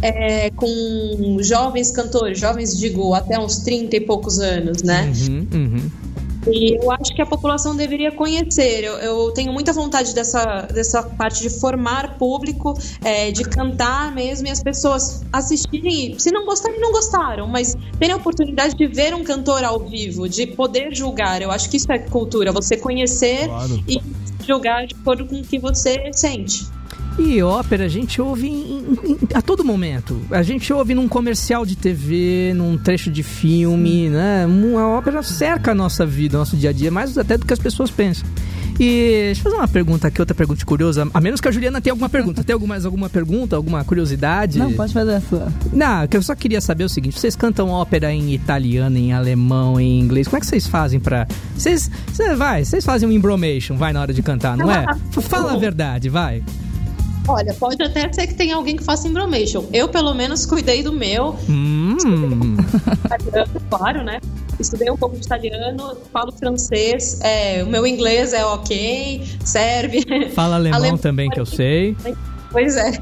[0.02, 5.10] é, com jovens cantores, jovens, digo, até uns 30 e poucos anos, né?
[5.28, 5.90] Uhum, uhum.
[6.46, 8.84] E eu acho que a população deveria conhecer.
[8.84, 14.46] Eu, eu tenho muita vontade dessa, dessa parte de formar público, é, de cantar mesmo,
[14.46, 16.18] e as pessoas assistirem.
[16.18, 20.28] Se não gostarem, não gostaram, mas terem a oportunidade de ver um cantor ao vivo,
[20.28, 21.40] de poder julgar.
[21.40, 23.84] Eu acho que isso é cultura, você conhecer Claro.
[23.88, 24.00] e
[24.46, 26.66] julgar de acordo com o que você sente.
[27.18, 30.20] E ópera a gente ouve em- em- a todo momento.
[30.30, 34.46] A gente ouve num comercial de TV, num trecho de filme, né?
[34.78, 37.58] A ópera cerca a nossa vida, nosso dia a dia, mais até do que as
[37.58, 38.26] pessoas pensam.
[38.80, 41.08] E deixa eu fazer uma pergunta aqui, outra pergunta curiosa.
[41.14, 42.42] A menos que a Juliana tenha alguma pergunta.
[42.42, 44.58] Tem alguma, mais alguma pergunta, alguma curiosidade?
[44.58, 45.52] Não, pode fazer a sua.
[45.72, 49.78] Não, que eu só queria saber o seguinte: vocês cantam ópera em italiano, em alemão,
[49.78, 50.26] em inglês?
[50.26, 51.28] Como é que vocês fazem pra.
[51.56, 51.88] Vocês.
[52.12, 54.84] Você vai, vocês fazem um embromation, vai na hora de cantar, não é?
[55.22, 56.42] Fala a verdade, vai.
[57.26, 59.64] Olha, pode até ser que tenha alguém que faça embromation.
[59.72, 61.36] Eu, pelo menos, cuidei do meu.
[61.48, 61.96] Hum.
[63.04, 64.20] italiano, claro, né?
[64.60, 70.04] Estudei um pouco de italiano, falo francês, é, o meu inglês é ok, serve.
[70.34, 71.96] Fala alemão Alem- também, que eu sei.
[72.52, 72.92] Pois é,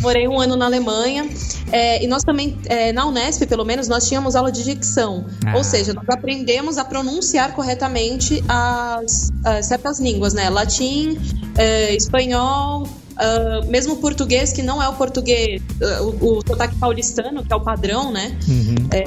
[0.00, 1.28] morei um ano na Alemanha
[1.70, 5.26] é, e nós também, é, na Unesp, pelo menos, nós tínhamos aula de dicção.
[5.44, 5.58] Ah.
[5.58, 10.48] Ou seja, nós aprendemos a pronunciar corretamente as, as certas línguas, né?
[10.48, 11.18] Latim,
[11.58, 17.44] é, espanhol, ah, mesmo português, que não é o português, ah, o, o sotaque paulistano,
[17.44, 18.36] que é o padrão, né?
[18.48, 18.88] Uhum.
[18.92, 19.04] É,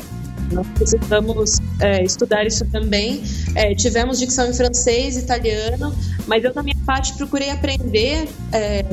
[0.51, 3.23] nós precisamos é, estudar isso também.
[3.55, 5.93] É, tivemos dicção em francês, italiano,
[6.27, 8.83] mas eu, da minha parte, procurei aprender é,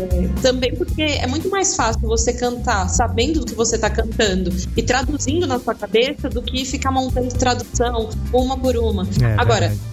[0.40, 4.82] também porque é muito mais fácil você cantar sabendo do que você está cantando e
[4.82, 9.06] traduzindo na sua cabeça do que ficar montando tradução uma por uma.
[9.20, 9.91] É, Agora, verdade.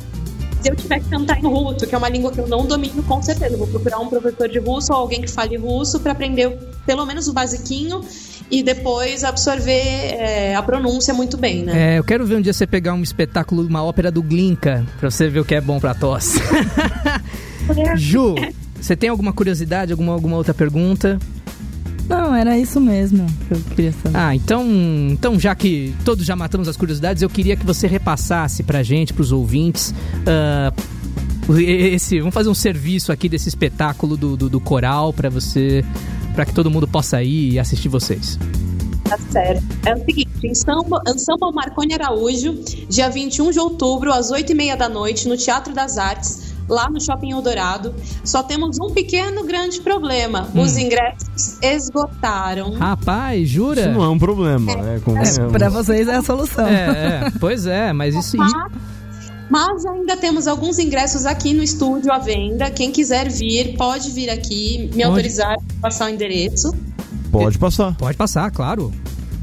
[0.62, 3.02] Se eu tiver que cantar em russo, que é uma língua que eu não domino,
[3.04, 6.12] com certeza, eu vou procurar um professor de russo ou alguém que fale russo para
[6.12, 6.50] aprender
[6.86, 8.02] pelo menos o basiquinho
[8.52, 11.96] e depois absorver é, a pronúncia muito bem, né?
[11.96, 15.10] É, eu quero ver um dia você pegar um espetáculo, uma ópera do Glinka, pra
[15.10, 16.40] você ver o que é bom pra tosse.
[17.96, 18.36] Ju,
[18.80, 21.20] você tem alguma curiosidade, alguma, alguma outra pergunta?
[22.10, 24.18] Não, era isso mesmo que eu queria saber.
[24.18, 24.66] Ah, então,
[25.12, 29.14] então já que todos já matamos as curiosidades, eu queria que você repassasse pra gente,
[29.14, 29.94] pros ouvintes,
[30.26, 30.74] ah,
[31.58, 35.86] esse, vamos fazer um serviço aqui desse espetáculo do, do, do coral pra você,
[36.34, 38.40] para que todo mundo possa ir e assistir vocês.
[39.04, 39.64] Tá certo.
[39.86, 42.54] É o seguinte, Ensemble, Ensemble Marconi Araújo,
[42.88, 47.32] dia 21 de outubro, às 8h30 da noite, no Teatro das Artes, lá no Shopping
[47.32, 47.94] Eldorado.
[48.24, 50.48] Só temos um pequeno grande problema.
[50.56, 52.74] Os ingressos esgotaram.
[52.74, 53.82] Rapaz, jura?
[53.82, 55.02] Isso não é um problema, né?
[55.04, 55.52] Convenhamos.
[55.52, 56.68] Pra vocês é a solução.
[56.68, 58.38] É, é, pois é, mas isso.
[58.38, 58.54] Mas,
[59.50, 62.70] mas ainda temos alguns ingressos aqui no estúdio à venda.
[62.70, 66.74] Quem quiser vir, pode vir aqui, me autorizar a passar o endereço.
[67.32, 67.96] Pode passar.
[67.96, 68.94] Pode passar, claro.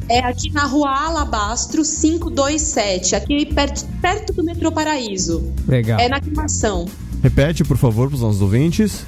[0.09, 5.53] É aqui na rua Alabastro 527, aqui perto, perto do metrô Paraíso.
[5.67, 5.99] Legal.
[5.99, 6.87] É na aclimação.
[7.27, 9.05] Repete, por favor, para os nossos ouvintes.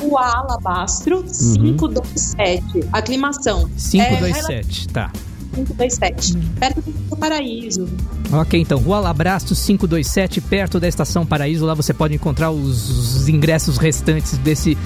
[0.00, 3.68] Rua Alabastro 527, aclimação.
[3.76, 5.10] 527, tá.
[5.12, 7.88] É, 527, perto do Paraíso.
[8.30, 11.66] Ok, então, Rua Labrasto 527, perto da Estação Paraíso.
[11.66, 14.78] Lá você pode encontrar os, os ingressos restantes desse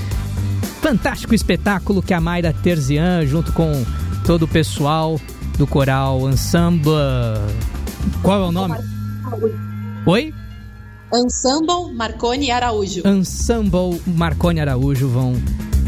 [0.80, 3.84] fantástico espetáculo que a Mayra Terzian, junto com
[4.24, 5.20] todo o pessoal
[5.58, 6.90] do coral Ensemble.
[8.22, 8.78] Qual é o nome?
[10.06, 10.32] Oi?
[11.12, 13.02] Ensemble Marconi Araújo.
[13.06, 15.34] Ensemble Marconi Araújo vão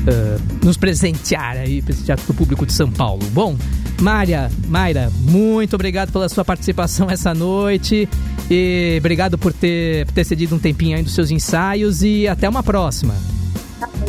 [0.07, 3.25] eh, nos presentear aí, presentear para o público de São Paulo.
[3.31, 3.57] Bom,
[4.01, 8.09] Mária, Mayra, muito obrigado pela sua participação essa noite
[8.51, 12.49] e obrigado por ter, por ter cedido um tempinho aí dos seus ensaios e até
[12.49, 13.15] uma próxima.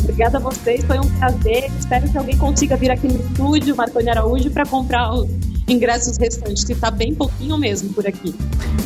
[0.00, 1.70] Obrigada a vocês, foi um prazer.
[1.78, 5.28] Espero que alguém consiga vir aqui no estúdio Marconi Araújo para comprar os
[5.68, 8.34] ingressos restantes, que tá bem pouquinho mesmo por aqui.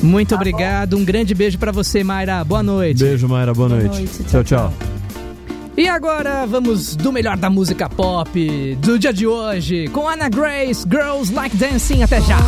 [0.03, 2.45] Muito obrigado, um grande beijo para você, Mayra.
[2.45, 3.03] Boa noite.
[3.03, 3.53] Beijo, Mayra.
[3.55, 3.99] Boa, Boa noite.
[3.99, 4.75] noite, Tchau, tchau, tchau.
[5.77, 10.85] E agora vamos do melhor da música pop do dia de hoje com Anna Grace,
[10.89, 12.03] Girls Like Dancing.
[12.03, 12.39] Até já.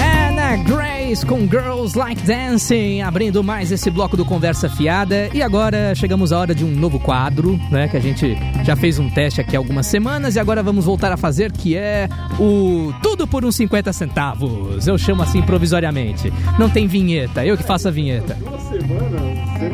[0.00, 5.30] Anna Grace com Girls Like Dancing, abrindo mais esse bloco do Conversa Fiada.
[5.32, 7.86] E agora chegamos à hora de um novo quadro, né?
[7.86, 11.12] Que a gente já fez um teste aqui há algumas semanas e agora vamos voltar
[11.12, 12.08] a fazer, que é
[12.40, 14.88] o Tudo por uns 50 centavos.
[14.88, 16.32] Eu chamo assim provisoriamente.
[16.58, 18.36] Não tem vinheta, eu que faço a vinheta.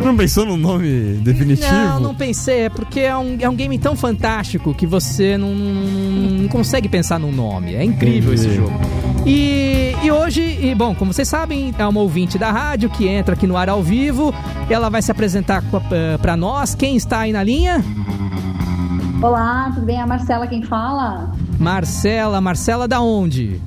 [0.05, 1.73] Não pensou no nome definitivo?
[1.73, 5.55] Não, não pensei, é porque é um, é um game tão fantástico que você não,
[5.55, 7.75] não, consegue pensar num nome.
[7.75, 8.57] É incrível esse Entendi.
[8.57, 9.12] jogo.
[9.25, 13.35] E, e hoje, e, bom, como vocês sabem, é uma ouvinte da rádio que entra
[13.35, 14.35] aqui no ar ao vivo.
[14.69, 16.75] Ela vai se apresentar eh, pra nós.
[16.75, 17.83] Quem está aí na linha?
[19.23, 19.97] Olá, tudo bem?
[19.97, 21.33] É a Marcela quem fala?
[21.59, 23.61] Marcela, Marcela da onde?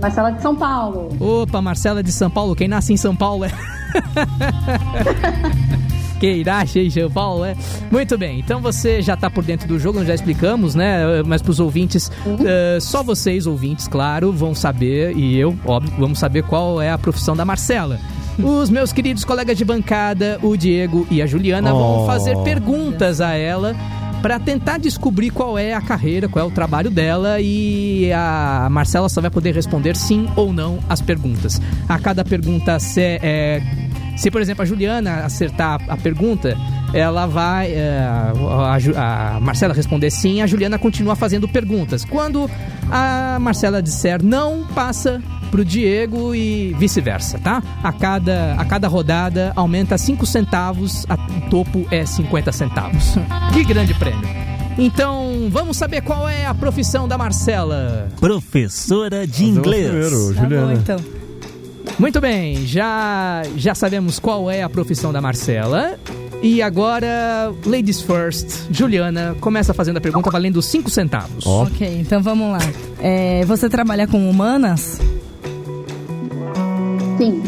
[0.00, 1.16] Marcela de São Paulo.
[1.18, 2.54] Opa, Marcela de São Paulo.
[2.54, 3.50] Quem nasce em São Paulo é.
[6.20, 7.54] Quem nasce em São Paulo é.
[7.90, 11.22] Muito bem, então você já tá por dentro do jogo, nós já explicamos, né?
[11.26, 12.10] Mas pros ouvintes,
[12.44, 16.98] eh, só vocês, ouvintes, claro, vão saber, e eu, óbvio, vamos saber qual é a
[16.98, 17.98] profissão da Marcela.
[18.42, 22.06] Os meus queridos colegas de bancada, o Diego e a Juliana, vão Oh.
[22.06, 23.76] fazer perguntas a ela
[24.22, 29.08] para tentar descobrir qual é a carreira, qual é o trabalho dela e a Marcela
[29.08, 31.60] só vai poder responder sim ou não as perguntas.
[31.88, 33.60] A cada pergunta, é,
[34.16, 36.56] se por exemplo a Juliana acertar a pergunta,
[36.92, 37.72] ela vai.
[37.72, 37.98] é,
[38.96, 42.04] a, a Marcela responder sim, a Juliana continua fazendo perguntas.
[42.04, 42.48] Quando
[42.90, 47.62] a Marcela disser não, passa pro Diego e vice-versa, tá?
[47.82, 53.14] A cada, a cada rodada aumenta 5 centavos, a, o topo é 50 centavos.
[53.54, 54.28] que grande prêmio.
[54.76, 58.08] Então, vamos saber qual é a profissão da Marcela.
[58.18, 59.86] Professora de inglês.
[59.88, 60.74] Primeiro, Tá bom, Juliana.
[60.74, 61.23] então.
[61.98, 65.98] Muito bem, já, já sabemos qual é a profissão da Marcela.
[66.42, 71.46] E agora, ladies first, Juliana começa fazendo a pergunta valendo 5 centavos.
[71.46, 71.62] Ó.
[71.64, 72.58] Ok, então vamos lá.
[73.00, 75.00] É, você trabalha com humanas?
[77.16, 77.42] Sim.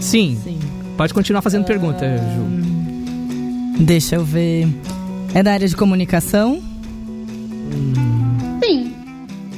[0.00, 0.58] Sim, Sim.
[0.96, 3.84] pode continuar fazendo pergunta, Ju.
[3.84, 4.68] Deixa eu ver.
[5.32, 6.60] É da área de comunicação?
[8.62, 8.94] Sim.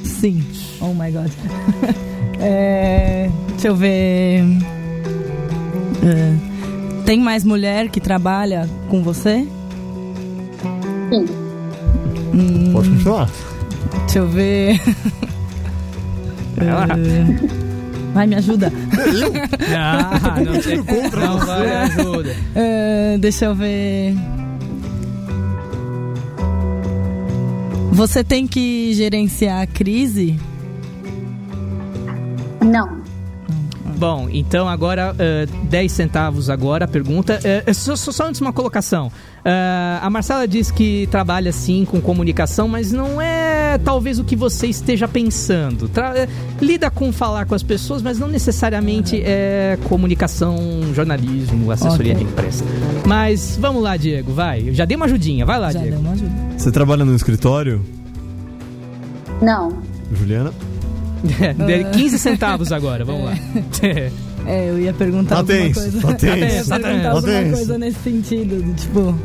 [0.03, 0.43] Sim.
[0.79, 1.31] Oh my god.
[2.47, 4.43] É, deixa eu ver.
[6.03, 6.35] É,
[7.05, 9.47] tem mais mulher que trabalha com você?
[11.09, 12.71] Sim.
[12.71, 13.29] Pode continuar.
[14.01, 14.79] Deixa eu ver.
[16.57, 17.45] É,
[18.13, 18.71] Vai, me ajuda.
[19.77, 20.77] Ah, não, sei.
[20.77, 22.35] não vai, ajuda.
[22.55, 24.15] É, deixa eu ver.
[27.91, 30.39] Você tem que gerenciar a crise?
[32.65, 33.15] Não.
[33.97, 37.39] Bom, então agora, eh, 10 centavos agora a pergunta.
[37.43, 39.09] Eh, só, só- antes uma colocação.
[39.45, 44.35] Ah, a Marcela diz que trabalha sim com comunicação, mas não é talvez o que
[44.35, 45.87] você esteja pensando.
[45.87, 46.27] Tra-
[46.59, 50.57] lida com falar com as pessoas, mas não necessariamente é comunicação,
[50.93, 52.25] jornalismo, assessoria Ok.
[52.25, 52.65] de imprensa.
[53.05, 54.67] Mas vamos lá, Diego, vai.
[54.67, 55.95] Eu já dei uma ajudinha, vai lá, Já Diego.
[55.95, 56.31] deu uma ajuda.
[56.57, 57.81] Você trabalha no escritório,
[59.41, 59.77] Não.
[60.11, 60.51] Juliana?
[61.65, 63.33] Dê 15 centavos agora, vamos lá.
[64.47, 66.01] É, eu ia perguntar Tá alguma tenso, coisa.
[66.01, 67.01] tá tenso, Eu ia tá perguntar tenso.
[67.01, 67.51] Tá alguma tenso.
[67.55, 69.15] coisa nesse sentido, do tipo.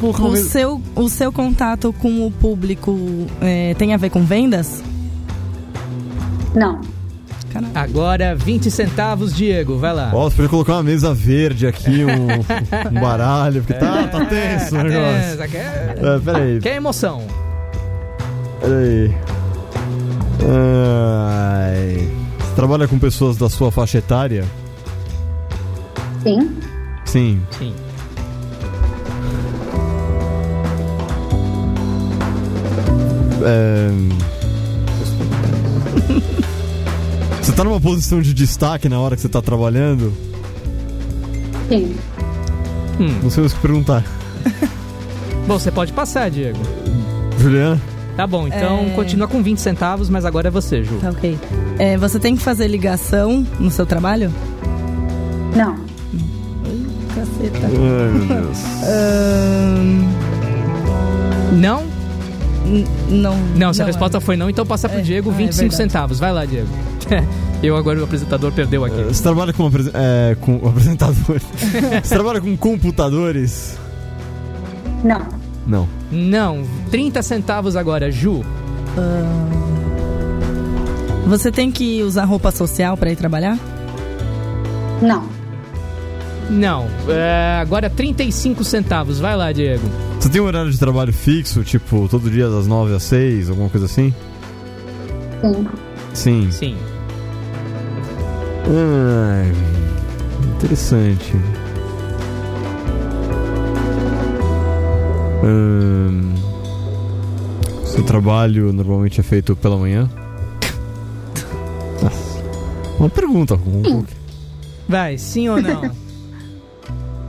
[0.00, 2.96] colocou o, uma seu, o seu contato com o público
[3.42, 4.82] é, tem a ver com vendas?
[6.54, 6.80] Não.
[7.52, 7.72] Caralho.
[7.74, 10.10] Agora 20 centavos, Diego, vai lá.
[10.14, 14.74] Ó, você podia colocar uma mesa verde aqui, um, um baralho, porque tá, tá tenso
[14.74, 15.38] o Tá negócio.
[15.38, 17.22] tenso, quer, É, peraí, quer emoção.
[18.60, 19.14] Peraí.
[20.48, 22.08] Ai.
[22.38, 24.44] Você trabalha com pessoas da sua faixa etária?
[26.22, 26.56] Sim.
[27.04, 27.42] Sim.
[27.58, 27.74] Sim.
[33.44, 33.90] É...
[37.40, 40.12] Você tá numa posição de destaque na hora que você tá trabalhando?
[41.68, 41.96] Sim.
[42.98, 43.20] Hum.
[43.22, 44.04] Não sei o que perguntar.
[45.46, 46.58] Bom, você pode passar, Diego.
[47.38, 47.80] Juliana?
[48.16, 48.90] Tá bom, então É.
[48.94, 50.96] continua com 20 centavos, mas agora é você, Ju.
[51.00, 51.38] Tá ok.
[51.78, 54.32] É, você tem que fazer ligação no seu trabalho?
[55.54, 55.76] Não.
[57.14, 57.66] Caceta.
[57.66, 58.58] Ai, meu Deus.
[61.52, 61.82] Não?
[62.66, 63.36] n- não.
[63.56, 63.86] Não, se a é.
[63.86, 65.76] resposta foi não, então passa pro É, Diego ah, é 25 verdade.
[65.76, 66.18] centavos.
[66.18, 66.68] Vai lá, Diego.
[67.62, 69.02] Eu agora o apresentador perdeu aqui.
[69.04, 71.42] Você trabalha com, apresen- é, com apresentadores?
[72.04, 73.78] Você trabalha com computadores?
[75.02, 75.35] Não.
[75.66, 75.88] Não.
[76.10, 78.44] Não, 30 centavos agora, Ju.
[81.26, 83.58] Você tem que usar roupa social pra ir trabalhar?
[85.02, 85.24] Não.
[86.48, 89.18] Não, é, agora 35 centavos.
[89.18, 89.82] Vai lá, Diego.
[90.20, 93.68] Você tem um horário de trabalho fixo, tipo, todo dia das 9 às 6, alguma
[93.68, 94.14] coisa assim?
[95.42, 95.66] Sim.
[96.14, 96.48] Sim.
[96.50, 96.76] Sim.
[98.68, 99.52] Ai,
[100.56, 101.34] interessante.
[105.46, 106.34] Ahn,
[107.84, 110.10] seu trabalho normalmente é feito pela manhã?
[112.98, 113.56] Uma pergunta.
[114.88, 115.82] Vai, sim ou não?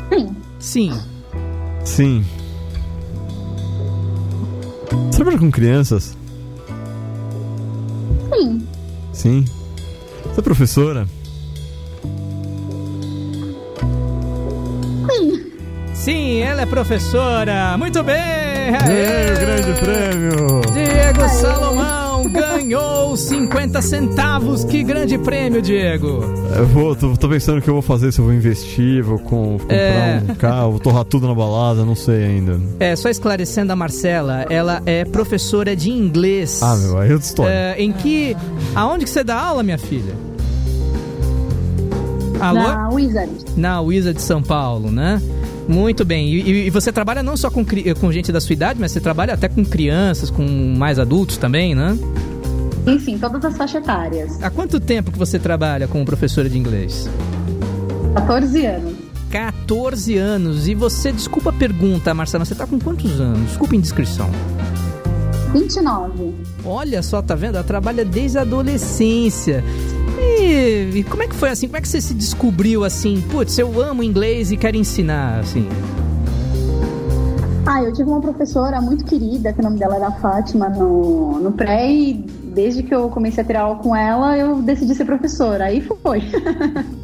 [0.10, 0.36] Sim.
[0.60, 1.00] Sim.
[1.86, 2.26] Sim.
[4.90, 6.18] Você trabalha com crianças?
[8.34, 8.68] Sim.
[9.14, 9.46] Sim.
[10.24, 11.08] Você é professora?
[16.08, 17.78] Sim, ela é professora.
[17.78, 18.16] Muito bem!
[18.16, 20.62] Ê, grande prêmio!
[20.74, 24.64] Diego Salomão ganhou 50 centavos.
[24.64, 26.24] Que grande prêmio, Diego!
[26.56, 29.20] Eu vou, tô, tô pensando o que eu vou fazer, se eu vou investir, vou
[29.20, 30.22] com- comprar É.
[30.30, 32.58] um carro, vou torrar tudo na balada, não sei ainda.
[32.80, 36.62] É, só esclarecendo a Marcela, ela é professora de inglês.
[36.64, 37.52] Ah, meu, aí é outra história.
[37.54, 38.36] É, em que.
[38.74, 40.14] Aonde que você dá aula, minha filha?
[42.40, 42.60] Alô?
[42.60, 43.32] Na Wizard.
[43.58, 45.22] Na Wisa de São Paulo, né?
[45.68, 46.30] Muito bem.
[46.34, 49.02] E, e- você trabalha não só com, cri- com gente da sua idade, mas você
[49.02, 50.44] trabalha até com crianças, com
[50.78, 51.98] mais adultos também, né?
[52.88, 54.42] Enfim, todas as faixas etárias.
[54.42, 57.10] Há quanto tempo que você trabalha como professora de inglês?
[58.16, 58.94] 14 anos.
[59.30, 60.68] 14 anos.
[60.70, 63.42] E você, desculpa a pergunta, Marcela, você tá com quantos anos?
[63.50, 64.30] Desculpa a indiscrição.
[65.54, 66.34] 29.
[66.64, 67.56] Olha só, tá vendo?
[67.56, 69.64] Ela trabalha desde a adolescência.
[70.20, 71.68] E, e como é que foi assim?
[71.68, 73.22] Como é que você se descobriu assim?
[73.22, 75.68] Putz, eu amo inglês e quero ensinar, assim.
[77.66, 81.52] Ah, eu tive uma professora muito querida, que o nome dela era Fátima, no, no
[81.52, 85.66] pré, e desde que eu comecei a ter aula com ela, eu decidi ser professora.
[85.66, 86.24] Aí foi.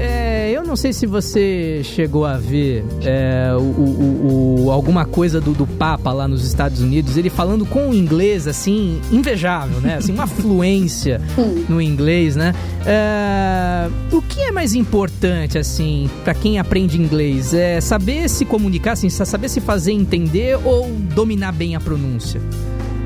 [0.00, 5.40] É, eu não sei se você chegou a ver é, o, o- o- alguma coisa
[5.40, 9.96] do, do Papa lá nos Estados Unidos, ele falando com o inglês, assim, invejável, né?
[9.96, 11.20] Assim, uma fluência
[11.68, 12.54] no inglês, né?
[12.86, 17.52] É, o que é mais importante, assim, pra quem aprende inglês?
[17.54, 22.40] É saber se comunicar, assim, saber se fazer entender ou dominar bem a pronúncia?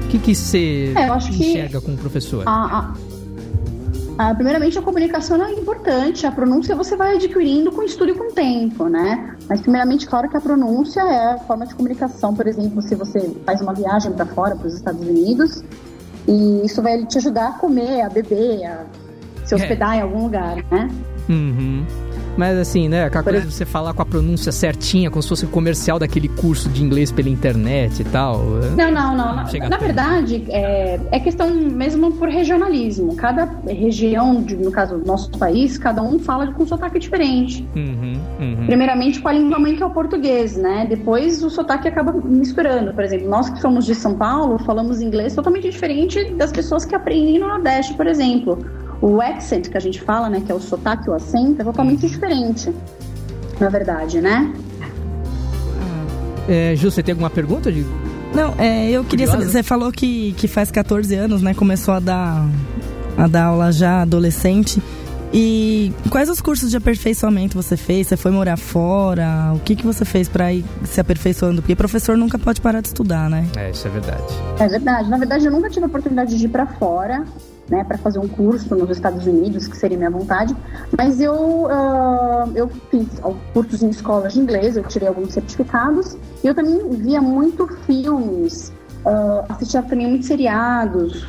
[0.04, 2.44] O que, que você É, que- enxerga com o professor?
[2.46, 2.94] A,
[4.18, 6.26] a- a- primeiramente, a comunicação é importante.
[6.26, 9.36] A pronúncia você vai adquirindo com estudo e com tempo, né?
[9.48, 12.34] Mas, primeiramente, claro que a pronúncia é a forma de comunicação.
[12.34, 15.62] Por exemplo, se você faz uma viagem para fora, para os Estados Unidos,
[16.26, 18.84] e isso vai te ajudar a comer, a beber, a
[19.44, 20.88] se hospedar em algum lugar, né?
[21.28, 21.84] Uhum.
[22.36, 23.04] Mas assim, né?
[23.04, 26.28] Aquela coisa de você falar com a pronúncia certinha, como se fosse o comercial daquele
[26.28, 28.38] curso de inglês pela internet e tal.
[28.76, 29.36] Não, não, não.
[29.36, 29.84] Na, Chega na perto.
[29.84, 33.14] verdade, é, é questão mesmo por regionalismo.
[33.16, 37.66] Cada região, de- no caso do nosso país, cada um fala com sotaque diferente.
[37.76, 38.66] Uhum, uhum.
[38.66, 40.86] Primeiramente com a língua mãe que é o português, né?
[40.88, 42.92] Depois o sotaque acaba misturando.
[42.94, 46.94] Por exemplo, nós que somos de São Paulo falamos inglês totalmente diferente das pessoas que
[46.94, 48.58] aprendem no Nordeste, por exemplo.
[49.00, 52.06] O accent que a gente fala, né, que é o sotaque, o acento, é totalmente
[52.06, 52.72] diferente.
[53.60, 54.52] Na verdade, né?
[56.48, 57.72] É, Ju, você tem alguma pergunta?
[57.72, 57.84] De...
[58.34, 59.32] Não, é, eu queria Curiosa?
[59.32, 61.54] saber, você falou que, que faz 14 anos, né?
[61.54, 62.46] Começou a dar,
[63.16, 64.82] a dar aula já adolescente.
[65.36, 68.06] E quais os cursos de aperfeiçoamento você fez?
[68.06, 69.52] Você foi morar fora?
[69.54, 71.60] O que, que você fez pra ir se aperfeiçoando?
[71.60, 73.44] Porque professor nunca pode parar de estudar, né?
[73.56, 74.22] É, isso é verdade.
[74.60, 75.10] É verdade.
[75.10, 77.24] Na verdade, eu nunca tive a oportunidade de ir para fora,
[77.68, 80.54] né, para fazer um curso nos Estados Unidos, que seria minha vontade.
[80.96, 83.06] Mas eu, ah, eu fiz
[83.52, 86.16] cursos em escolas de inglês, eu tirei alguns certificados.
[86.42, 88.72] E eu também via muito filmes,
[89.06, 91.26] ah, assistia também muitos seriados,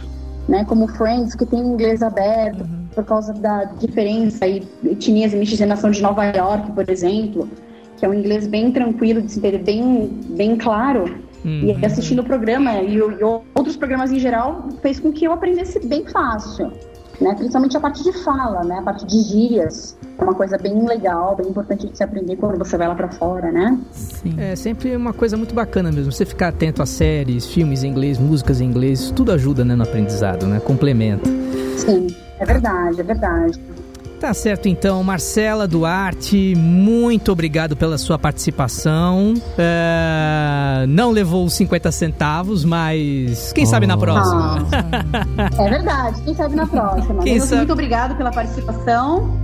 [0.47, 5.91] né, como Friends, que tem inglês aberto, por causa da diferença e etnias e miscigenação
[5.91, 7.49] de Nova York, por exemplo,
[7.97, 11.24] que é um inglês bem tranquilo de se entender, bem, bem claro.
[11.45, 11.77] Uhum.
[11.79, 15.79] E assistindo o programa e, e outros programas em geral fez com que eu aprendesse
[15.85, 16.71] bem fácil.
[17.21, 17.33] Né?
[17.35, 18.79] Principalmente a parte de fala, né?
[18.79, 19.95] A parte de gírias.
[20.17, 23.09] É uma coisa bem legal, bem importante de se aprender quando você vai lá pra
[23.09, 23.79] fora, né?
[23.91, 24.33] Sim.
[24.37, 26.11] É sempre uma coisa muito bacana mesmo.
[26.11, 29.83] Você ficar atento a séries, filmes em inglês, músicas em inglês, tudo ajuda né, no
[29.83, 30.59] aprendizado, né?
[30.59, 31.29] Complementa.
[31.77, 32.07] Sim,
[32.39, 33.59] é verdade, é verdade.
[34.25, 39.35] Tá certo então, Marcela Duarte, muito obrigado pela sua participação.
[39.55, 43.99] É, Não levou os 50 centavos, mas quem sabe na Oh.
[43.99, 44.67] próxima.
[45.59, 47.21] É verdade, quem sabe na próxima.
[47.39, 49.39] Sabe- Muito obrigado pela participação.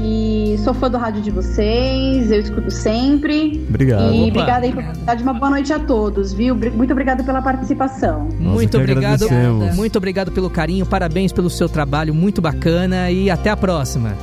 [0.00, 3.64] E sou fã do rádio de vocês, eu escuto sempre.
[3.68, 4.12] Obrigado.
[4.12, 4.28] E Opa.
[4.28, 6.54] obrigada aí por dar uma boa noite a todos, viu?
[6.54, 8.28] Muito obrigada pela participação.
[8.38, 9.26] Muito que obrigado.
[9.74, 14.14] Muito obrigado pelo carinho, parabéns pelo seu trabalho, muito bacana e até a próxima.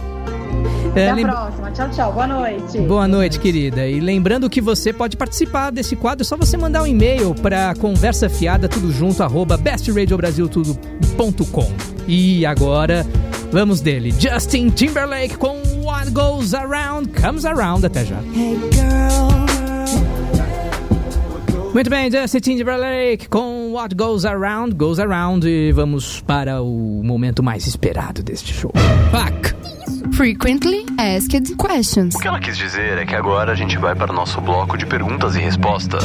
[0.96, 1.72] É, Até a próxima.
[1.72, 2.14] Tchau, tchau.
[2.14, 2.78] Boa noite.
[2.80, 3.88] Boa noite, querida.
[3.88, 7.74] E lembrando que você pode participar desse quadro, é só você mandar um e-mail para
[7.76, 11.72] conversa fiada tudo junto arroba bestradiobrasiltudo.com.
[12.08, 13.08] E agora
[13.52, 15.61] vamos dele, Justin Timberlake com
[16.02, 17.86] What Goes Around Comes Around.
[17.86, 18.16] Até já.
[21.76, 27.44] Muito bem, Justin Timberlake com What Goes Around Goes Around e vamos para o momento
[27.44, 28.74] mais esperado deste show.
[29.12, 30.16] Fuck!
[30.16, 32.16] Frequently Asked Questions.
[32.16, 34.76] O que ela quis dizer é que agora a gente vai para o nosso bloco
[34.80, 36.04] de perguntas e respostas.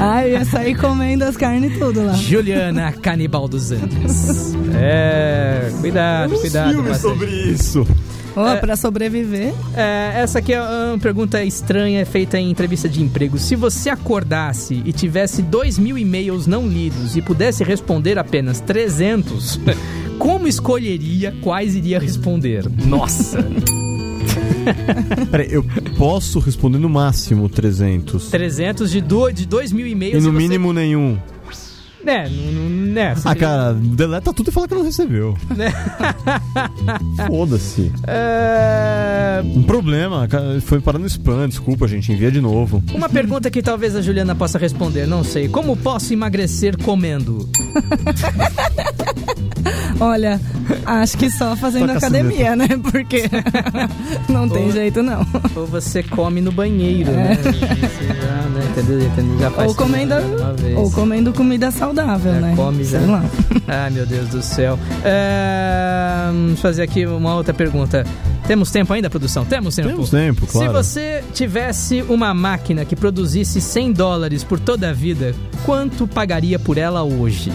[0.00, 2.12] Ah, eu ia sair comendo as carnes tudo lá.
[2.14, 4.52] Juliana Canibal dos Andes.
[4.74, 6.70] É, cuidado, cuidado.
[6.72, 7.14] filmes bastante.
[7.18, 7.86] sobre isso.
[8.36, 8.56] Ó, É.
[8.56, 9.52] pra sobreviver.
[9.74, 13.38] É, essa aqui é uma pergunta estranha feita em entrevista de emprego.
[13.38, 19.58] Se você acordasse e tivesse dois mil e-mails não lidos e pudesse responder apenas 300,
[20.18, 22.64] como escolheria quais iria responder?
[22.86, 23.38] Nossa!
[25.30, 25.64] Peraí, eu
[25.96, 28.28] posso responder no máximo 300.
[28.30, 30.24] 300 de, do, de dois mil E e-mails.
[30.24, 31.18] no você- mínimo nenhum.
[32.06, 35.36] É, não, né, você Ah, cara, deleta tudo e fala que não recebeu.
[37.28, 37.92] Foda-se.
[38.06, 42.82] É, Um problema, cara, foi parar no spam, desculpa, gente, envia de novo.
[42.94, 45.48] Uma pergunta que talvez a Juliana possa responder, não sei.
[45.48, 47.48] Como posso emagrecer comendo?
[50.00, 50.40] Olha,
[50.86, 52.66] acho que só fazendo Toca academia, né?
[52.90, 53.24] Porque
[54.32, 55.26] não tem Ou- jeito, não.
[55.54, 57.36] Ou você come no banheiro, né?
[57.42, 58.64] Já, né?
[58.70, 59.00] Entendeu?
[59.02, 59.38] Entendeu?
[59.38, 60.78] Já faz Ou comendo, uma vez.
[60.78, 61.89] ou comendo comida saudável,
[62.34, 62.54] Já né?
[62.56, 62.98] come, já.
[62.98, 63.24] Sei lá.
[63.68, 64.78] Ai, meu Deus do céu.
[65.04, 68.04] É, Vamos fazer aqui uma outra pergunta.
[68.46, 69.44] Temos tempo ainda, produção?
[69.44, 69.88] Temos tempo?
[69.88, 70.68] Temos tempo, claro.
[70.68, 75.34] Se você tivesse uma máquina que produzisse 100 dólares por toda a vida,
[75.64, 77.52] quanto pagaria por ela hoje?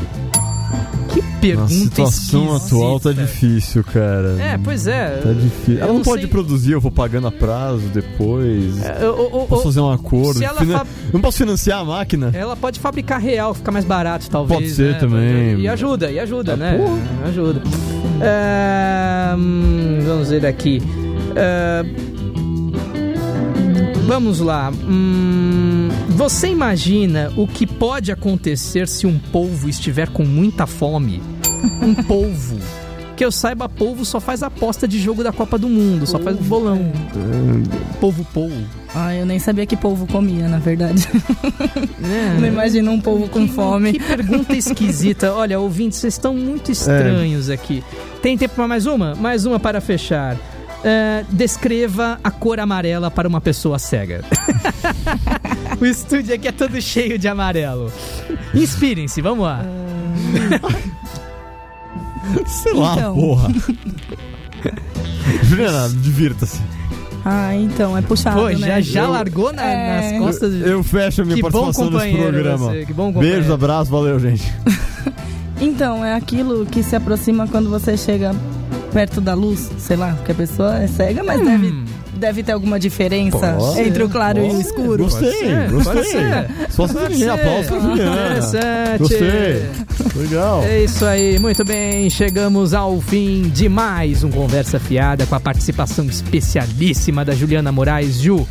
[1.51, 4.35] Pergunta Na situação atual tá difícil, cara.
[4.39, 5.17] É, pois é.
[5.23, 5.75] Tá difícil.
[5.75, 8.81] Eu Ela não, pode sei- produzir, eu vou pagando a prazo depois.
[8.83, 10.39] É, ou- ou- Posso ou- fazer um acordo.
[10.39, 12.31] se ela Finan- fa- Eu não posso financiar a máquina?
[12.33, 14.59] Ela pode fabricar real, ficar mais barato, talvez.
[14.59, 14.99] Pode ser né?
[14.99, 15.59] também.
[15.59, 16.77] E ajuda, e ajuda, Ah, né?
[16.77, 17.29] porra.
[17.29, 17.61] Ajuda.
[18.21, 20.81] É, hum, vamos ver daqui.
[21.35, 21.83] É,
[24.07, 24.71] vamos lá.
[24.71, 31.21] Hum, você imagina o que pode acontecer se um polvo estiver com muita fome?
[31.81, 32.59] Um polvo.
[33.15, 36.35] Que eu saiba, polvo só faz aposta de jogo da Copa do Mundo, só faz
[36.35, 36.91] bolão.
[38.01, 38.61] Polvo polvo.
[38.93, 41.07] Ah, eu nem sabia que polvo comia, na verdade.
[42.05, 42.39] É.
[42.39, 43.93] Não imagino um polvo com Que- fome.
[43.93, 45.33] Que pergunta esquisita.
[45.33, 47.83] Olha, ouvintes, vocês estão muito estranhos aqui.
[48.21, 49.15] Tem tempo para mais uma?
[49.15, 50.37] Mais uma para fechar.
[50.83, 54.23] É, descreva a cor amarela para uma pessoa cega.
[55.81, 57.91] o estúdio aqui é todo cheio de amarelo.
[58.53, 59.65] Inspirem-se, vamos lá.
[62.47, 63.15] Sei lá, Então.
[63.15, 63.49] porra.
[65.43, 66.61] Juliana, divirta-se.
[67.23, 68.55] Ah, então, é puxado, Pô, né?
[68.55, 70.11] já, já Eu- largou na- É.
[70.11, 70.51] nas costas.
[70.53, 72.57] de- Eu fecho a minha Que bom participação nesse programa.
[72.57, 73.11] você, que bom.
[73.11, 74.43] Beijos, abraço, valeu, gente.
[75.59, 78.35] Então, é aquilo que se aproxima quando você chega
[78.91, 81.45] perto da luz, sei lá, porque a pessoa é cega, mas Hum.
[81.45, 81.83] deve,
[82.15, 84.61] deve ter alguma diferença Pode entre o claro e o Pode.
[84.61, 85.03] escuro.
[85.03, 85.29] Gostei,
[85.69, 85.93] gostei.
[85.93, 86.73] pode.
[86.73, 88.21] Só se Pode aplausos pra Juliana.
[88.25, 88.99] Interessante.
[88.99, 89.65] Gostei.
[90.15, 90.63] Legal.
[90.63, 92.09] É isso aí, muito bem.
[92.09, 98.19] Chegamos ao fim de mais um Conversa Fiada com a participação especialíssima da Juliana Moraes.
[98.21, 98.47] Ju,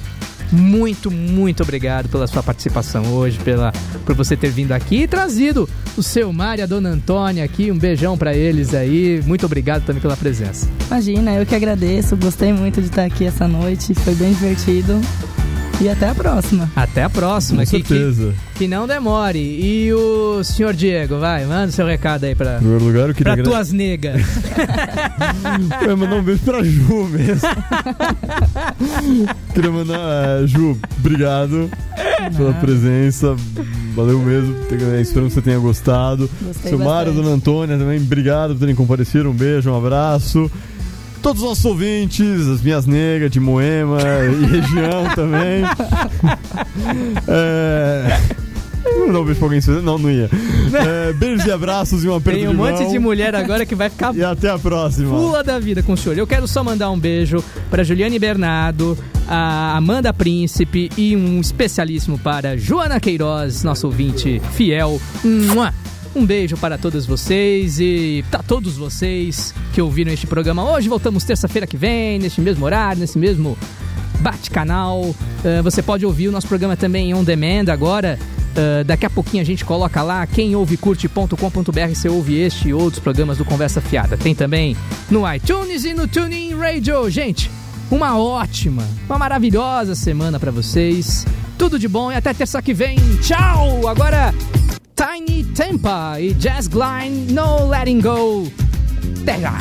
[0.54, 3.72] muito, muito obrigado pela sua participação hoje, pela,
[4.06, 7.70] por você ter vindo aqui e trazido o seu Mário e a dona Antônia aqui.
[7.70, 9.22] Um beijão pra eles aí.
[9.26, 10.68] Muito obrigado também pela presença.
[10.86, 15.00] Imagina, eu que agradeço, gostei muito de estar aqui essa noite, foi bem divertido.
[15.80, 16.70] E até a próxima.
[16.74, 17.64] Até a próxima.
[17.64, 18.32] Com que, que, certeza.
[18.54, 19.38] que não demore.
[19.38, 23.14] E o senhor Diego, vai, manda o seu recado aí pra, Em primeiro lugar, eu
[23.14, 24.22] queria pra tuas negas.
[25.82, 27.48] Eu ia mandar um beijo pra Ju mesmo.
[29.52, 29.98] Queria mandar.
[30.42, 31.70] eh, Ju, obrigado
[32.36, 33.36] pela presença.
[33.94, 34.54] Valeu mesmo.
[34.66, 36.30] Te- Espero que você tenha gostado.
[36.40, 37.12] Gostei Seu Mário.
[37.12, 39.28] Dona Antônia também, obrigado por terem comparecido.
[39.28, 40.50] Um beijo, um abraço.
[41.24, 43.98] Todos os nossos ouvintes, as minhas negras de Moema
[44.30, 45.64] e região também.
[47.26, 48.20] é...
[49.10, 49.60] Não um beijo pra alguém?
[49.82, 50.28] Não, não ia.
[50.74, 53.74] É, beijos e abraços e um aperto Tem um de monte de mulher agora que
[53.74, 55.08] vai ficar E até a próxima.
[55.08, 56.18] pula da vida com o senhor.
[56.18, 58.96] Eu quero só mandar um beijo para Juliane Bernardo,
[59.26, 65.00] a Amanda Príncipe e um especialíssimo para Joana Queiroz, nosso ouvinte fiel.
[65.24, 65.72] Mua!
[66.14, 70.88] Um beijo para todos vocês e para todos vocês que ouviram este programa hoje.
[70.88, 73.58] Voltamos terça-feira que vem, neste mesmo horário, nesse mesmo
[74.20, 75.14] bate-canal.
[75.44, 78.16] Ah, você pode ouvir o nosso programa também em on demand agora.
[78.56, 83.38] Ah, daqui a pouquinho a gente coloca lá quemouvecurte.com.br você ouve este e outros programas
[83.38, 84.16] do Conversa Fiada.
[84.16, 84.76] Tem também
[85.10, 87.10] no iTunes e no TuneIn Radio.
[87.10, 87.50] Gente,
[87.90, 91.26] uma ótima, uma maravilhosa semana pra vocês.
[91.58, 92.98] Tudo de bom e até terça que vem.
[93.20, 93.88] Tchau!
[93.88, 94.32] Agora
[95.04, 98.50] Tiny Tempa e Jazz Glide No Letting Go.
[99.20, 99.58] Até já!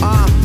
[0.00, 0.41] Uh,